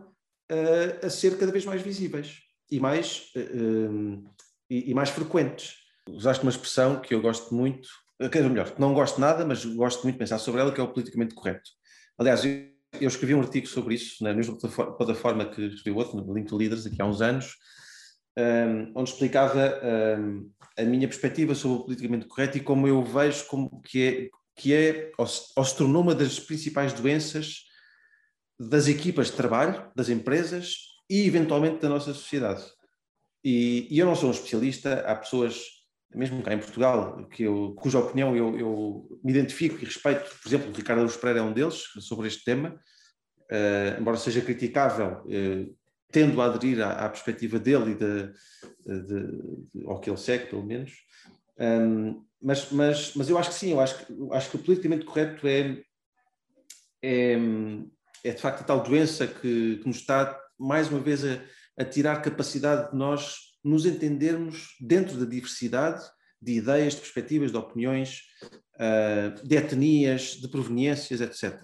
[0.51, 2.39] uh, a ser cada vez mais visíveis
[2.71, 4.23] e mais, uh,
[4.69, 5.75] e, e, mais frequentes.
[6.09, 7.87] Usaste uma expressão que eu gosto muito,
[8.19, 10.83] quer dizer, melhor, não gosto nada, mas gosto muito de pensar sobre ela, que é
[10.83, 11.69] o politicamente correto.
[12.17, 12.69] Aliás, eu,
[13.01, 16.55] eu escrevi um artigo sobre isso na mesma plataforma que escrevi outro, no Link to
[16.55, 17.55] Leaders, aqui há uns anos,
[18.37, 19.79] um, onde explicava
[20.19, 24.29] um, a minha perspectiva sobre o politicamente correto e como eu vejo como que é,
[24.55, 27.65] que é ou, se, ou se tornou uma das principais doenças
[28.59, 30.77] das equipas de trabalho, das empresas
[31.09, 32.63] e eventualmente da nossa sociedade.
[33.43, 35.61] E, e eu não sou um especialista, há pessoas,
[36.13, 40.49] mesmo cá em Portugal, que eu, cuja opinião eu, eu me identifico e respeito, por
[40.49, 42.69] exemplo, o Ricardo Aruz Pereira é um deles, sobre este tema,
[43.51, 45.77] uh, embora seja criticável, uh,
[46.11, 48.33] tendo a aderir à, à perspectiva dele e de,
[48.85, 50.91] de, de, ao que ele segue, pelo menos.
[51.59, 55.05] Um, mas, mas, mas eu acho que sim, eu acho que, acho que o politicamente
[55.05, 55.81] correto é,
[57.01, 57.37] é,
[58.23, 61.41] é de facto a tal doença que, que nos está, mais uma vez, a,
[61.77, 66.03] a tirar capacidade de nós nos entendermos dentro da diversidade
[66.41, 68.21] de ideias, de perspectivas, de opiniões,
[68.75, 71.59] uh, de etnias, de proveniências, etc.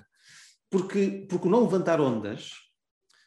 [0.69, 2.53] Porque, porque não levantar ondas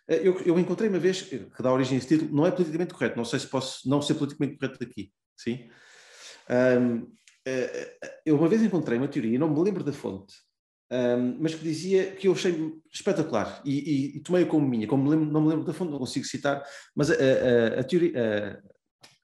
[0.08, 3.16] eu, eu, encontrei uma vez, que dá origem a esse título, não é politicamente correto,
[3.16, 5.68] não sei se posso não ser politicamente correto aqui, sim?
[6.50, 7.10] Um,
[7.46, 10.34] eh, eu uma vez encontrei uma teoria, não me lembro da fonte,
[10.90, 15.04] um, mas que dizia que eu achei espetacular e, e, e tomei-a como minha, como
[15.04, 16.62] me lembro, não me lembro da fonte, não consigo citar,
[16.94, 18.62] mas a, a, a teoria,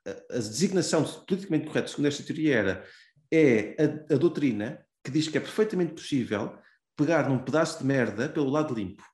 [0.07, 2.85] a, a, designação de politicamente correto, segundo esta teoria, era
[3.33, 3.77] é
[4.11, 6.59] a doutrina que diz que é perfeitamente possível
[6.97, 9.05] pegar num pedaço de merda pelo lado limpo.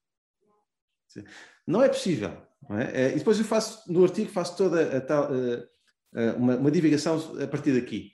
[1.67, 2.37] Não é possível.
[2.69, 2.91] Não é?
[2.95, 5.67] Eh, e depois eu faço, no artigo, faço toda a tal, eh,
[6.15, 8.13] eh, uma, uma divagação a partir daqui.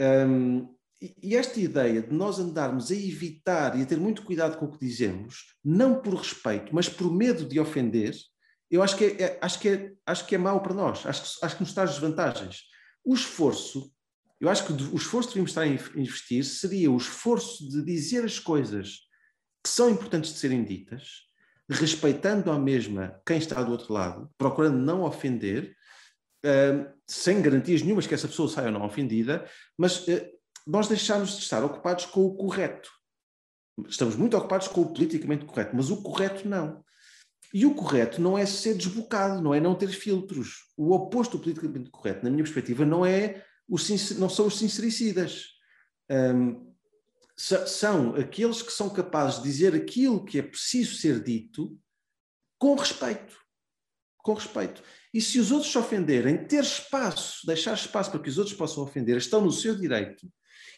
[0.00, 0.74] Um,
[1.22, 4.70] e esta ideia de nós andarmos a evitar e a ter muito cuidado com o
[4.70, 8.14] que dizemos, não por respeito, mas por medo de ofender,
[8.70, 11.22] eu acho que é, é acho que é, acho que é mau para nós, acho
[11.22, 12.64] que, acho que nos traz desvantagens.
[13.02, 13.90] O esforço,
[14.38, 18.22] eu acho que o esforço que devíamos estar a investir seria o esforço de dizer
[18.24, 18.98] as coisas
[19.64, 21.29] que são importantes de serem ditas,
[21.70, 25.76] respeitando à mesma quem está do outro lado, procurando não ofender,
[26.44, 30.26] uh, sem garantias nenhumas que essa pessoa saia não ofendida, mas uh,
[30.66, 32.90] nós deixamos de estar ocupados com o correto.
[33.88, 36.84] Estamos muito ocupados com o politicamente correto, mas o correto não.
[37.52, 40.66] E o correto não é ser desbocado, não é não ter filtros.
[40.76, 43.76] O oposto do politicamente correto, na minha perspectiva, não é o
[44.18, 45.46] não são os sincericidas.
[46.10, 46.69] Um,
[47.66, 51.78] são aqueles que são capazes de dizer aquilo que é preciso ser dito
[52.58, 53.34] com respeito.
[54.18, 54.82] Com respeito.
[55.14, 58.82] E se os outros se ofenderem, ter espaço, deixar espaço para que os outros possam
[58.82, 60.30] ofender, estão no seu direito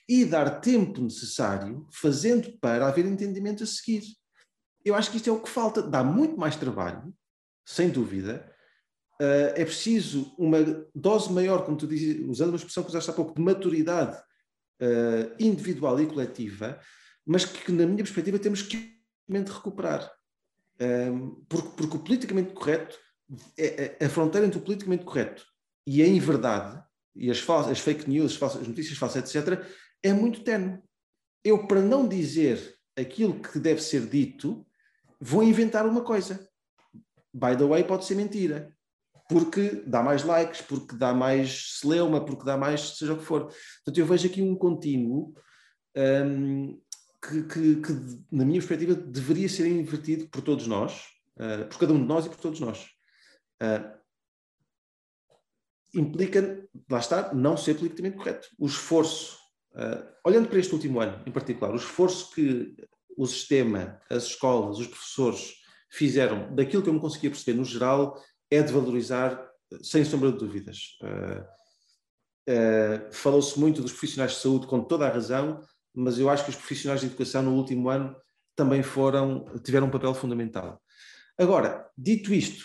[0.09, 4.03] e dar tempo necessário, fazendo para haver entendimento a seguir.
[4.85, 5.83] Eu acho que isto é o que falta.
[5.83, 7.13] Dá muito mais trabalho,
[7.67, 8.49] sem dúvida.
[9.21, 10.59] Uh, é preciso uma
[10.95, 14.21] dose maior, como tu dizes, usando uma expressão que usaste há pouco, de maturidade
[14.81, 16.81] uh, individual e coletiva,
[17.27, 20.11] mas que, na minha perspectiva, temos que recuperar.
[20.81, 22.99] Um, ehm, porque, porque, o politicamente correto,
[23.57, 25.45] é, é, a fronteira entre o politicamente correto
[25.87, 26.83] e a inverdade,
[27.15, 29.65] e as, as fake news, as, as notícias falsas, etc.,
[30.03, 30.79] é muito tenue.
[31.45, 34.67] Eu, para não dizer aquilo que deve ser dito,
[35.21, 36.49] vou inventar uma coisa.
[37.33, 38.75] By the way, pode ser mentira
[39.33, 43.47] porque dá mais likes, porque dá mais celeuma, porque dá mais seja o que for.
[43.47, 45.35] Portanto, eu vejo aqui um contínuo
[45.97, 46.79] um,
[47.23, 47.93] que, que, que,
[48.31, 52.27] na minha perspectiva, deveria ser invertido por todos nós, uh, por cada um de nós
[52.27, 52.91] e por todos nós.
[53.63, 53.99] Uh,
[55.95, 58.49] implica, lá está, não ser politicamente correto.
[58.59, 59.39] O esforço,
[59.75, 62.77] uh, olhando para este último ano em particular, o esforço que
[63.17, 65.55] o sistema, as escolas, os professores
[65.91, 68.19] fizeram daquilo que eu me conseguia perceber no geral
[68.55, 69.43] é de valorizar,
[69.83, 70.99] sem sombra de dúvidas.
[71.03, 71.63] Uh,
[73.13, 75.63] Falou-se muito dos profissionais de saúde com toda a razão,
[75.95, 78.15] mas eu acho que os profissionais de educação no último ano
[78.57, 80.83] também foram, tiveram um papel fundamental.
[81.39, 82.65] Agora, dito isto,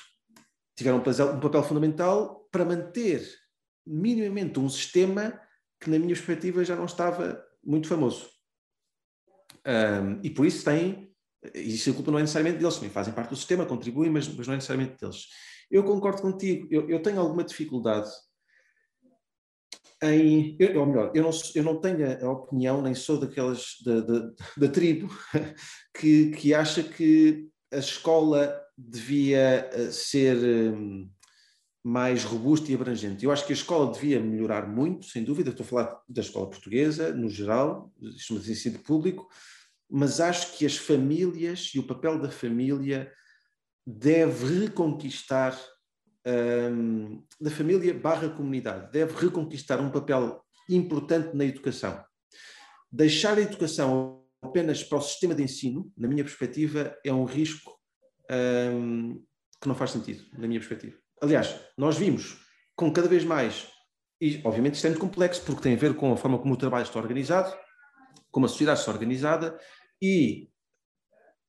[0.76, 3.28] tiveram um papel fundamental para manter
[3.86, 5.40] minimamente um sistema
[5.80, 8.30] que, na minha perspectiva, já não estava muito famoso.
[9.66, 11.14] Um, e por isso tem,
[11.54, 14.28] e isso a culpa não é necessariamente deles, também fazem parte do sistema, contribuem, mas,
[14.28, 15.28] mas não é necessariamente deles.
[15.70, 18.10] Eu concordo contigo, eu, eu tenho alguma dificuldade
[20.02, 24.00] em, eu, ou melhor, eu não, eu não tenho a opinião, nem sou daquelas da,
[24.02, 25.10] da, da tribo
[25.98, 31.10] que, que acha que a escola devia eh, ser um,
[31.84, 33.26] mais robusto e abrangente.
[33.26, 35.50] Eu acho que a escola devia melhorar muito, sem dúvida.
[35.50, 39.28] Estou a falar da escola portuguesa, no geral, isto de ensino público,
[39.90, 43.12] mas acho que as famílias e o papel da família
[43.90, 45.58] deve reconquistar
[46.74, 52.04] um, da família barra comunidade, deve reconquistar um papel importante na educação.
[52.92, 57.80] Deixar a educação apenas para o sistema de ensino, na minha perspectiva, é um risco
[58.30, 59.24] um,
[59.62, 60.98] que não faz sentido, na minha perspectiva.
[61.22, 62.38] Aliás, nós vimos
[62.76, 63.70] com cada vez mais,
[64.20, 66.58] e obviamente isto é muito complexo porque tem a ver com a forma como o
[66.58, 67.58] trabalho está organizado,
[68.32, 69.58] como a sociedade está organizada
[70.02, 70.50] e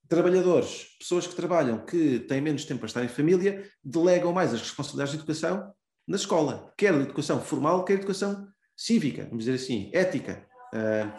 [0.08, 4.60] trabalhadores, pessoas que trabalham, que têm menos tempo para estar em família, delegam mais as
[4.60, 5.72] responsabilidades de educação
[6.06, 10.46] na escola, quer a educação formal, quer a educação cívica, vamos dizer assim, ética.
[10.72, 11.12] Uh,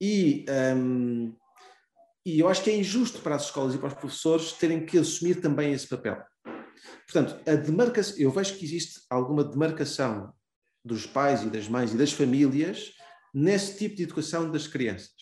[0.00, 0.44] e,
[0.76, 1.34] um,
[2.24, 4.98] e eu acho que é injusto para as escolas e para os professores terem que
[4.98, 6.22] assumir também esse papel.
[7.10, 10.34] Portanto, a demarcação, eu vejo que existe alguma demarcação
[10.84, 12.92] dos pais e das mães e das famílias
[13.32, 15.12] nesse tipo de educação das crianças.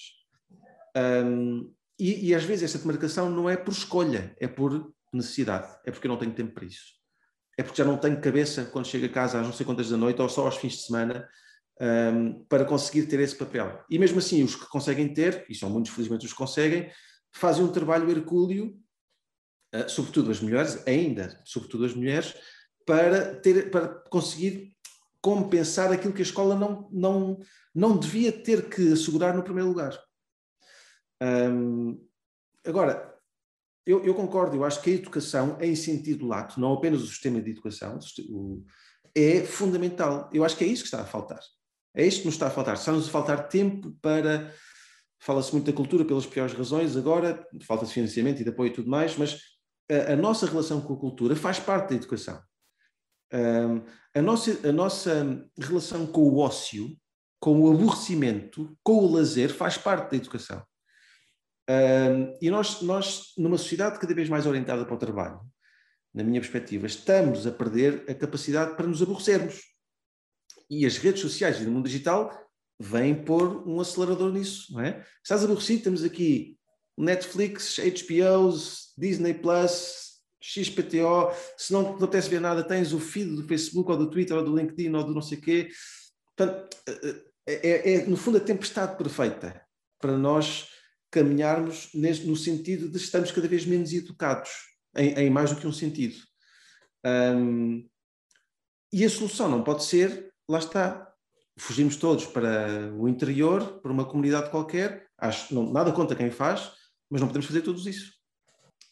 [0.96, 1.72] Um,
[2.04, 6.06] e, e, às vezes essa demarcação não é por escolha, é por necessidade, é porque
[6.06, 6.92] eu não tenho tempo para isso.
[7.56, 9.96] É porque já não tenho cabeça quando chego a casa às não sei quantas da
[9.96, 11.26] noite ou só aos fins de semana
[11.80, 13.82] um, para conseguir ter esse papel.
[13.88, 16.90] E mesmo assim, os que conseguem ter, e são muitos felizmente os que conseguem,
[17.32, 18.76] fazem um trabalho hercúleo
[19.74, 22.34] uh, sobretudo as mulheres, ainda, sobretudo as mulheres,
[22.84, 24.76] para, ter, para conseguir
[25.22, 27.38] compensar aquilo que a escola não, não,
[27.74, 29.98] não devia ter que assegurar no primeiro lugar.
[31.24, 31.98] Um,
[32.66, 33.14] agora,
[33.86, 37.40] eu, eu, concordo, eu acho que a educação, em sentido lato, não apenas o sistema
[37.40, 37.98] de educação,
[39.14, 40.28] é fundamental.
[40.32, 41.40] Eu acho que é isso que está a faltar.
[41.94, 42.74] É isto que nos está a faltar.
[42.74, 44.52] Está-nos a faltar tempo para.
[45.20, 48.74] Fala-se muito da cultura pelas piores razões agora, falta de financiamento e de apoio e
[48.74, 49.40] tudo mais, mas
[49.90, 52.42] a, a nossa relação com a cultura faz parte da educação.
[53.32, 53.82] Um,
[54.14, 56.94] a, nossa, a nossa relação com o ócio,
[57.40, 60.62] com o aborrecimento, com o lazer, faz parte da educação.
[61.68, 65.40] Um, e nós, nós, numa sociedade cada vez mais orientada para o trabalho,
[66.12, 69.60] na minha perspectiva, estamos a perder a capacidade para nos aborrecermos.
[70.70, 72.32] E as redes sociais e o mundo digital
[72.78, 75.04] vêm pôr um acelerador nisso, não é?
[75.22, 76.56] Estás aborrecido, temos aqui
[76.96, 80.04] Netflix, HBOs, Disney Plus,
[80.40, 84.36] XPTO, se não te apetece ver nada, tens o feed do Facebook ou do Twitter
[84.36, 85.68] ou do LinkedIn ou do não sei quê.
[86.36, 86.76] Portanto,
[87.46, 89.60] é, é, é no fundo a tempestade perfeita
[89.98, 90.68] para nós
[91.14, 94.50] caminharmos nesse, no sentido de estarmos cada vez menos educados,
[94.96, 96.16] em, em mais do que um sentido.
[97.06, 97.88] Um,
[98.92, 101.08] e a solução não pode ser, lá está,
[101.56, 106.72] fugimos todos para o interior, para uma comunidade qualquer, acho, não, nada contra quem faz,
[107.08, 108.12] mas não podemos fazer tudo isso.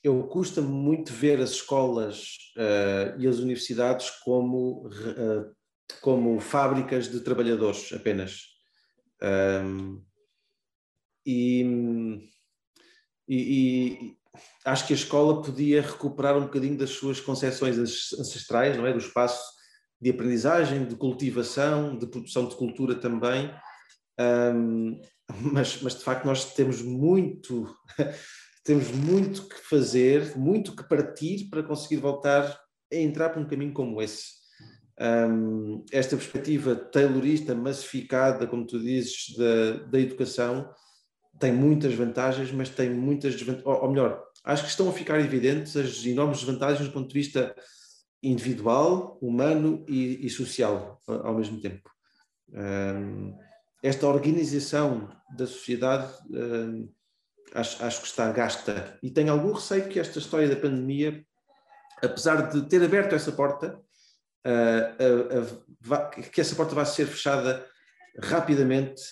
[0.05, 5.53] Eu custa muito ver as escolas uh, e as universidades como, uh,
[6.01, 8.43] como fábricas de trabalhadores apenas.
[9.21, 10.03] Um,
[11.27, 12.29] e,
[13.29, 14.17] e, e,
[14.65, 18.93] acho que a escola podia recuperar um bocadinho das suas concepções ancestrais, não é?
[18.93, 19.43] Do espaço
[20.01, 23.53] de aprendizagem, de cultivação, de produção de cultura também.
[24.21, 25.01] Um,
[25.53, 27.75] mas, mas de facto nós temos muito,
[28.65, 32.59] temos muito que fazer, muito que partir para conseguir voltar
[32.93, 34.43] a entrar por um caminho como esse.
[35.01, 40.69] Um, esta perspectiva taylorista, massificada, como tu dizes, da, da educação,
[41.43, 45.19] tem muitas vantagens, mas tem muitas desvantagens, ou, ou, melhor, acho que estão a ficar
[45.19, 47.53] evidentes as enormes desvantagens do ponto de vista
[48.23, 51.91] individual, humano e, e social ao mesmo tempo.
[52.49, 53.37] Um,
[53.83, 56.89] esta organização da sociedade uh,
[57.55, 58.97] acho, acho, que está gasta.
[59.03, 61.27] E tenho algum receio que esta história da pandemia,
[62.01, 63.81] apesar de ter aberto essa porta,
[64.47, 67.67] uh, uh, que essa porta vai ser fechada
[68.23, 69.03] rapidamente,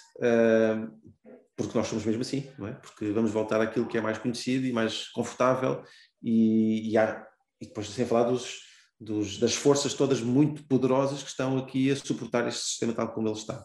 [1.60, 2.72] porque nós somos mesmo assim, não é?
[2.72, 5.84] Porque vamos voltar àquilo que é mais conhecido e mais confortável,
[6.22, 7.26] e, e, há,
[7.60, 8.60] e depois sem falar dos,
[8.98, 13.28] dos, das forças todas muito poderosas que estão aqui a suportar este sistema tal como
[13.28, 13.64] ele está.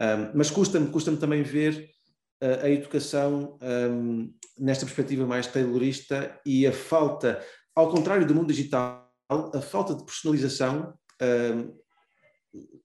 [0.00, 1.90] Um, mas custa-me custa também ver
[2.42, 7.44] uh, a educação um, nesta perspectiva mais taylorista e a falta,
[7.74, 11.78] ao contrário do mundo digital, a falta de personalização um,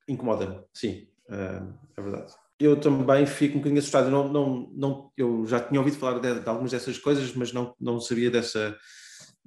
[0.08, 1.08] incomoda-me, sim,
[1.98, 2.34] é verdade.
[2.60, 6.40] Eu também fico um bocadinho assustado, não, não, não, eu já tinha ouvido falar de,
[6.40, 8.78] de algumas dessas coisas, mas não, não sabia dessa,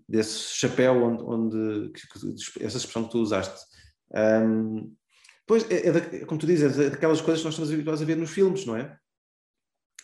[0.07, 1.93] desse chapéu onde, onde
[2.61, 3.59] essa expressão que tu usaste.
[4.15, 4.95] Um,
[5.49, 8.19] Pois, é, é, como tu dizes, é daquelas coisas que nós estamos habituados a ver
[8.19, 8.95] nos filmes, não é?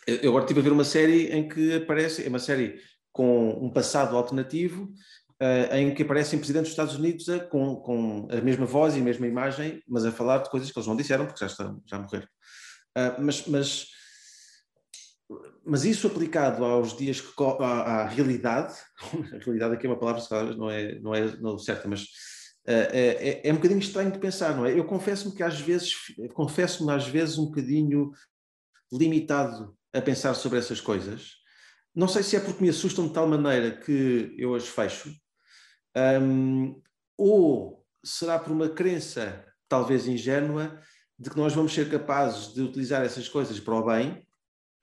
[0.07, 2.80] Eu agora estive a ver uma série em que aparece, é uma série
[3.12, 8.26] com um passado alternativo, uh, em que aparecem presidentes dos Estados Unidos a, com, com,
[8.30, 10.96] a mesma voz e a mesma imagem, mas a falar de coisas que eles não
[10.96, 12.26] disseram, porque já, estão, já morreram.
[12.97, 13.86] Uh, mas, mas,
[15.64, 18.74] mas isso aplicado aos dias que à, à realidade,
[19.34, 22.90] a realidade aqui é uma palavra que não é, não é não certa, mas uh,
[22.92, 24.78] é, é, um bocadinho estranho de pensar, não é?
[24.78, 25.92] Eu confesso-me que às vezes,
[26.34, 28.12] confesso-me às vezes um bocadinho
[28.92, 31.32] limitado a pensar sobre essas coisas.
[31.95, 35.14] Não sei se é porque me assustam de tal maneira que eu as fecho,
[36.20, 36.80] um,
[37.16, 40.80] ou será por uma crença, talvez ingênua,
[41.24, 44.26] de que nós vamos ser capazes de utilizar essas coisas para o bem,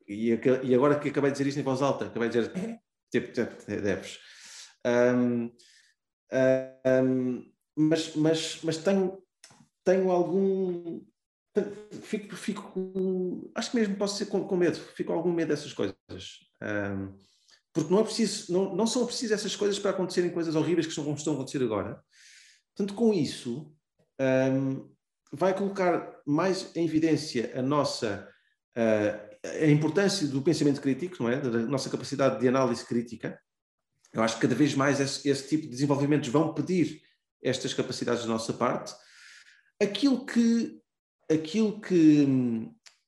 [0.07, 0.31] e,
[0.63, 2.81] e agora que acabei de dizer isto em voz alta, acabei de dizer,
[3.13, 3.31] tipo,
[3.67, 4.17] deves.
[4.83, 5.51] Um,
[7.03, 7.45] um,
[7.77, 9.21] mas, mas, mas tenho,
[9.85, 11.05] tenho algum.
[12.01, 15.95] Fico, fico acho que mesmo posso ser com, com medo, fico algum medo dessas coisas.
[16.63, 17.15] Um,
[17.71, 20.91] porque não é preciso, não, não são precisas essas coisas para acontecerem coisas horríveis que
[20.91, 22.03] estão, estão a acontecer agora.
[22.75, 23.71] Portanto, com isso,
[24.19, 24.91] um,
[25.31, 28.27] vai colocar mais em evidência a nossa
[28.77, 29.31] uh,
[29.63, 31.37] a importância do pensamento crítico, não é?
[31.37, 33.39] Da nossa capacidade de análise crítica.
[34.13, 37.01] Eu acho que cada vez mais esse, esse tipo de desenvolvimentos vão pedir
[37.41, 38.93] estas capacidades da nossa parte.
[39.81, 40.79] Aquilo que,
[41.31, 42.23] aquilo que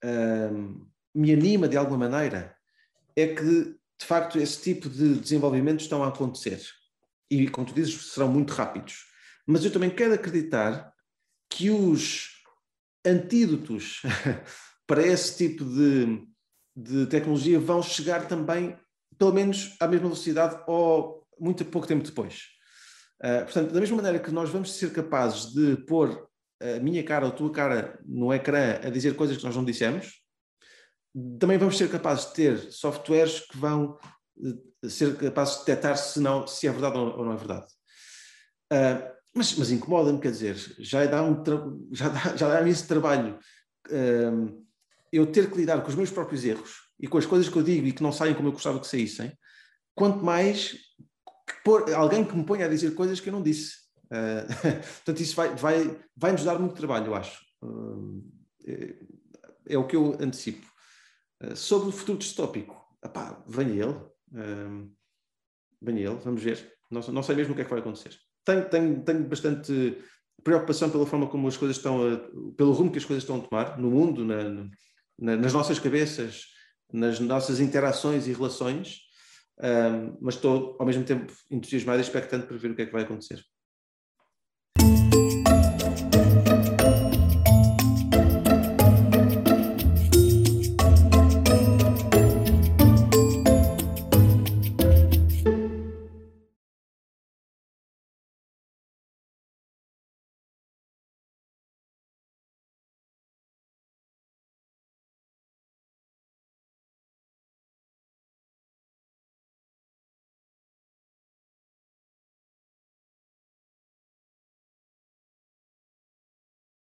[0.04, 2.56] um, me anima de alguma maneira
[3.16, 6.62] é que de facto, esse tipo de desenvolvimentos estão a acontecer.
[7.32, 9.06] E, como tu dizes, serão muito rápidos.
[9.48, 10.93] Mas eu também quero acreditar
[11.54, 12.32] que os
[13.06, 14.02] antídotos
[14.88, 16.28] para esse tipo de,
[16.76, 18.76] de tecnologia vão chegar também,
[19.20, 22.48] pelo menos, à mesma velocidade ou muito pouco tempo depois.
[23.24, 26.28] Uh, portanto, da mesma maneira que nós vamos ser capazes de pôr
[26.60, 29.64] a minha cara ou a tua cara no ecrã a dizer coisas que nós não
[29.64, 30.22] dissemos,
[31.40, 33.98] também vamos ser capazes de ter softwares que vão
[34.38, 37.68] uh, ser capazes de detectar se, não, se é verdade ou não é verdade.
[38.72, 41.44] Uh, mas, mas incomoda-me, quer dizer, já dá, um
[41.92, 43.40] já dá, já dá imenso trabalho
[43.90, 44.66] uh,
[45.12, 47.64] eu ter que lidar com os meus próprios erros e com as coisas que eu
[47.64, 49.32] digo e que não saem como eu gostava que saíssem,
[49.96, 50.78] quanto mais
[51.64, 53.76] por, alguém que me ponha a dizer coisas que eu não disse.
[54.06, 54.46] Uh,
[55.04, 57.42] portanto, isso vai, vai, vai nos dar muito trabalho, eu acho.
[57.62, 58.24] Uh,
[58.66, 58.96] é,
[59.70, 60.66] é, o que eu antecipo.
[61.44, 64.92] Eh, sobre o futuro distópico, epá, venha ele, uh,
[65.82, 66.74] venha ele, vamos ver.
[66.90, 68.18] Não, não, sei mesmo o que é que vai acontecer.
[68.46, 69.98] Tenho, tenho, tenho bastante
[70.44, 72.18] preocupação pela forma como as coisas estão, a,
[72.58, 74.68] pelo rumo que as coisas estão a tomar no mundo, na,
[75.20, 76.46] na, nas nossas cabeças,
[76.92, 79.00] nas nossas interações e relações,
[79.60, 82.92] um, mas estou ao mesmo tempo entusiasmado e expectante para ver o que é que
[82.92, 83.44] vai acontecer.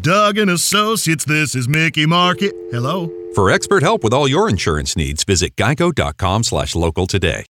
[0.00, 2.52] Doug and Associates, this is Mickey Market.
[2.70, 3.10] Hello?
[3.34, 7.44] For expert help with all your insurance needs, visit geico.com slash local today.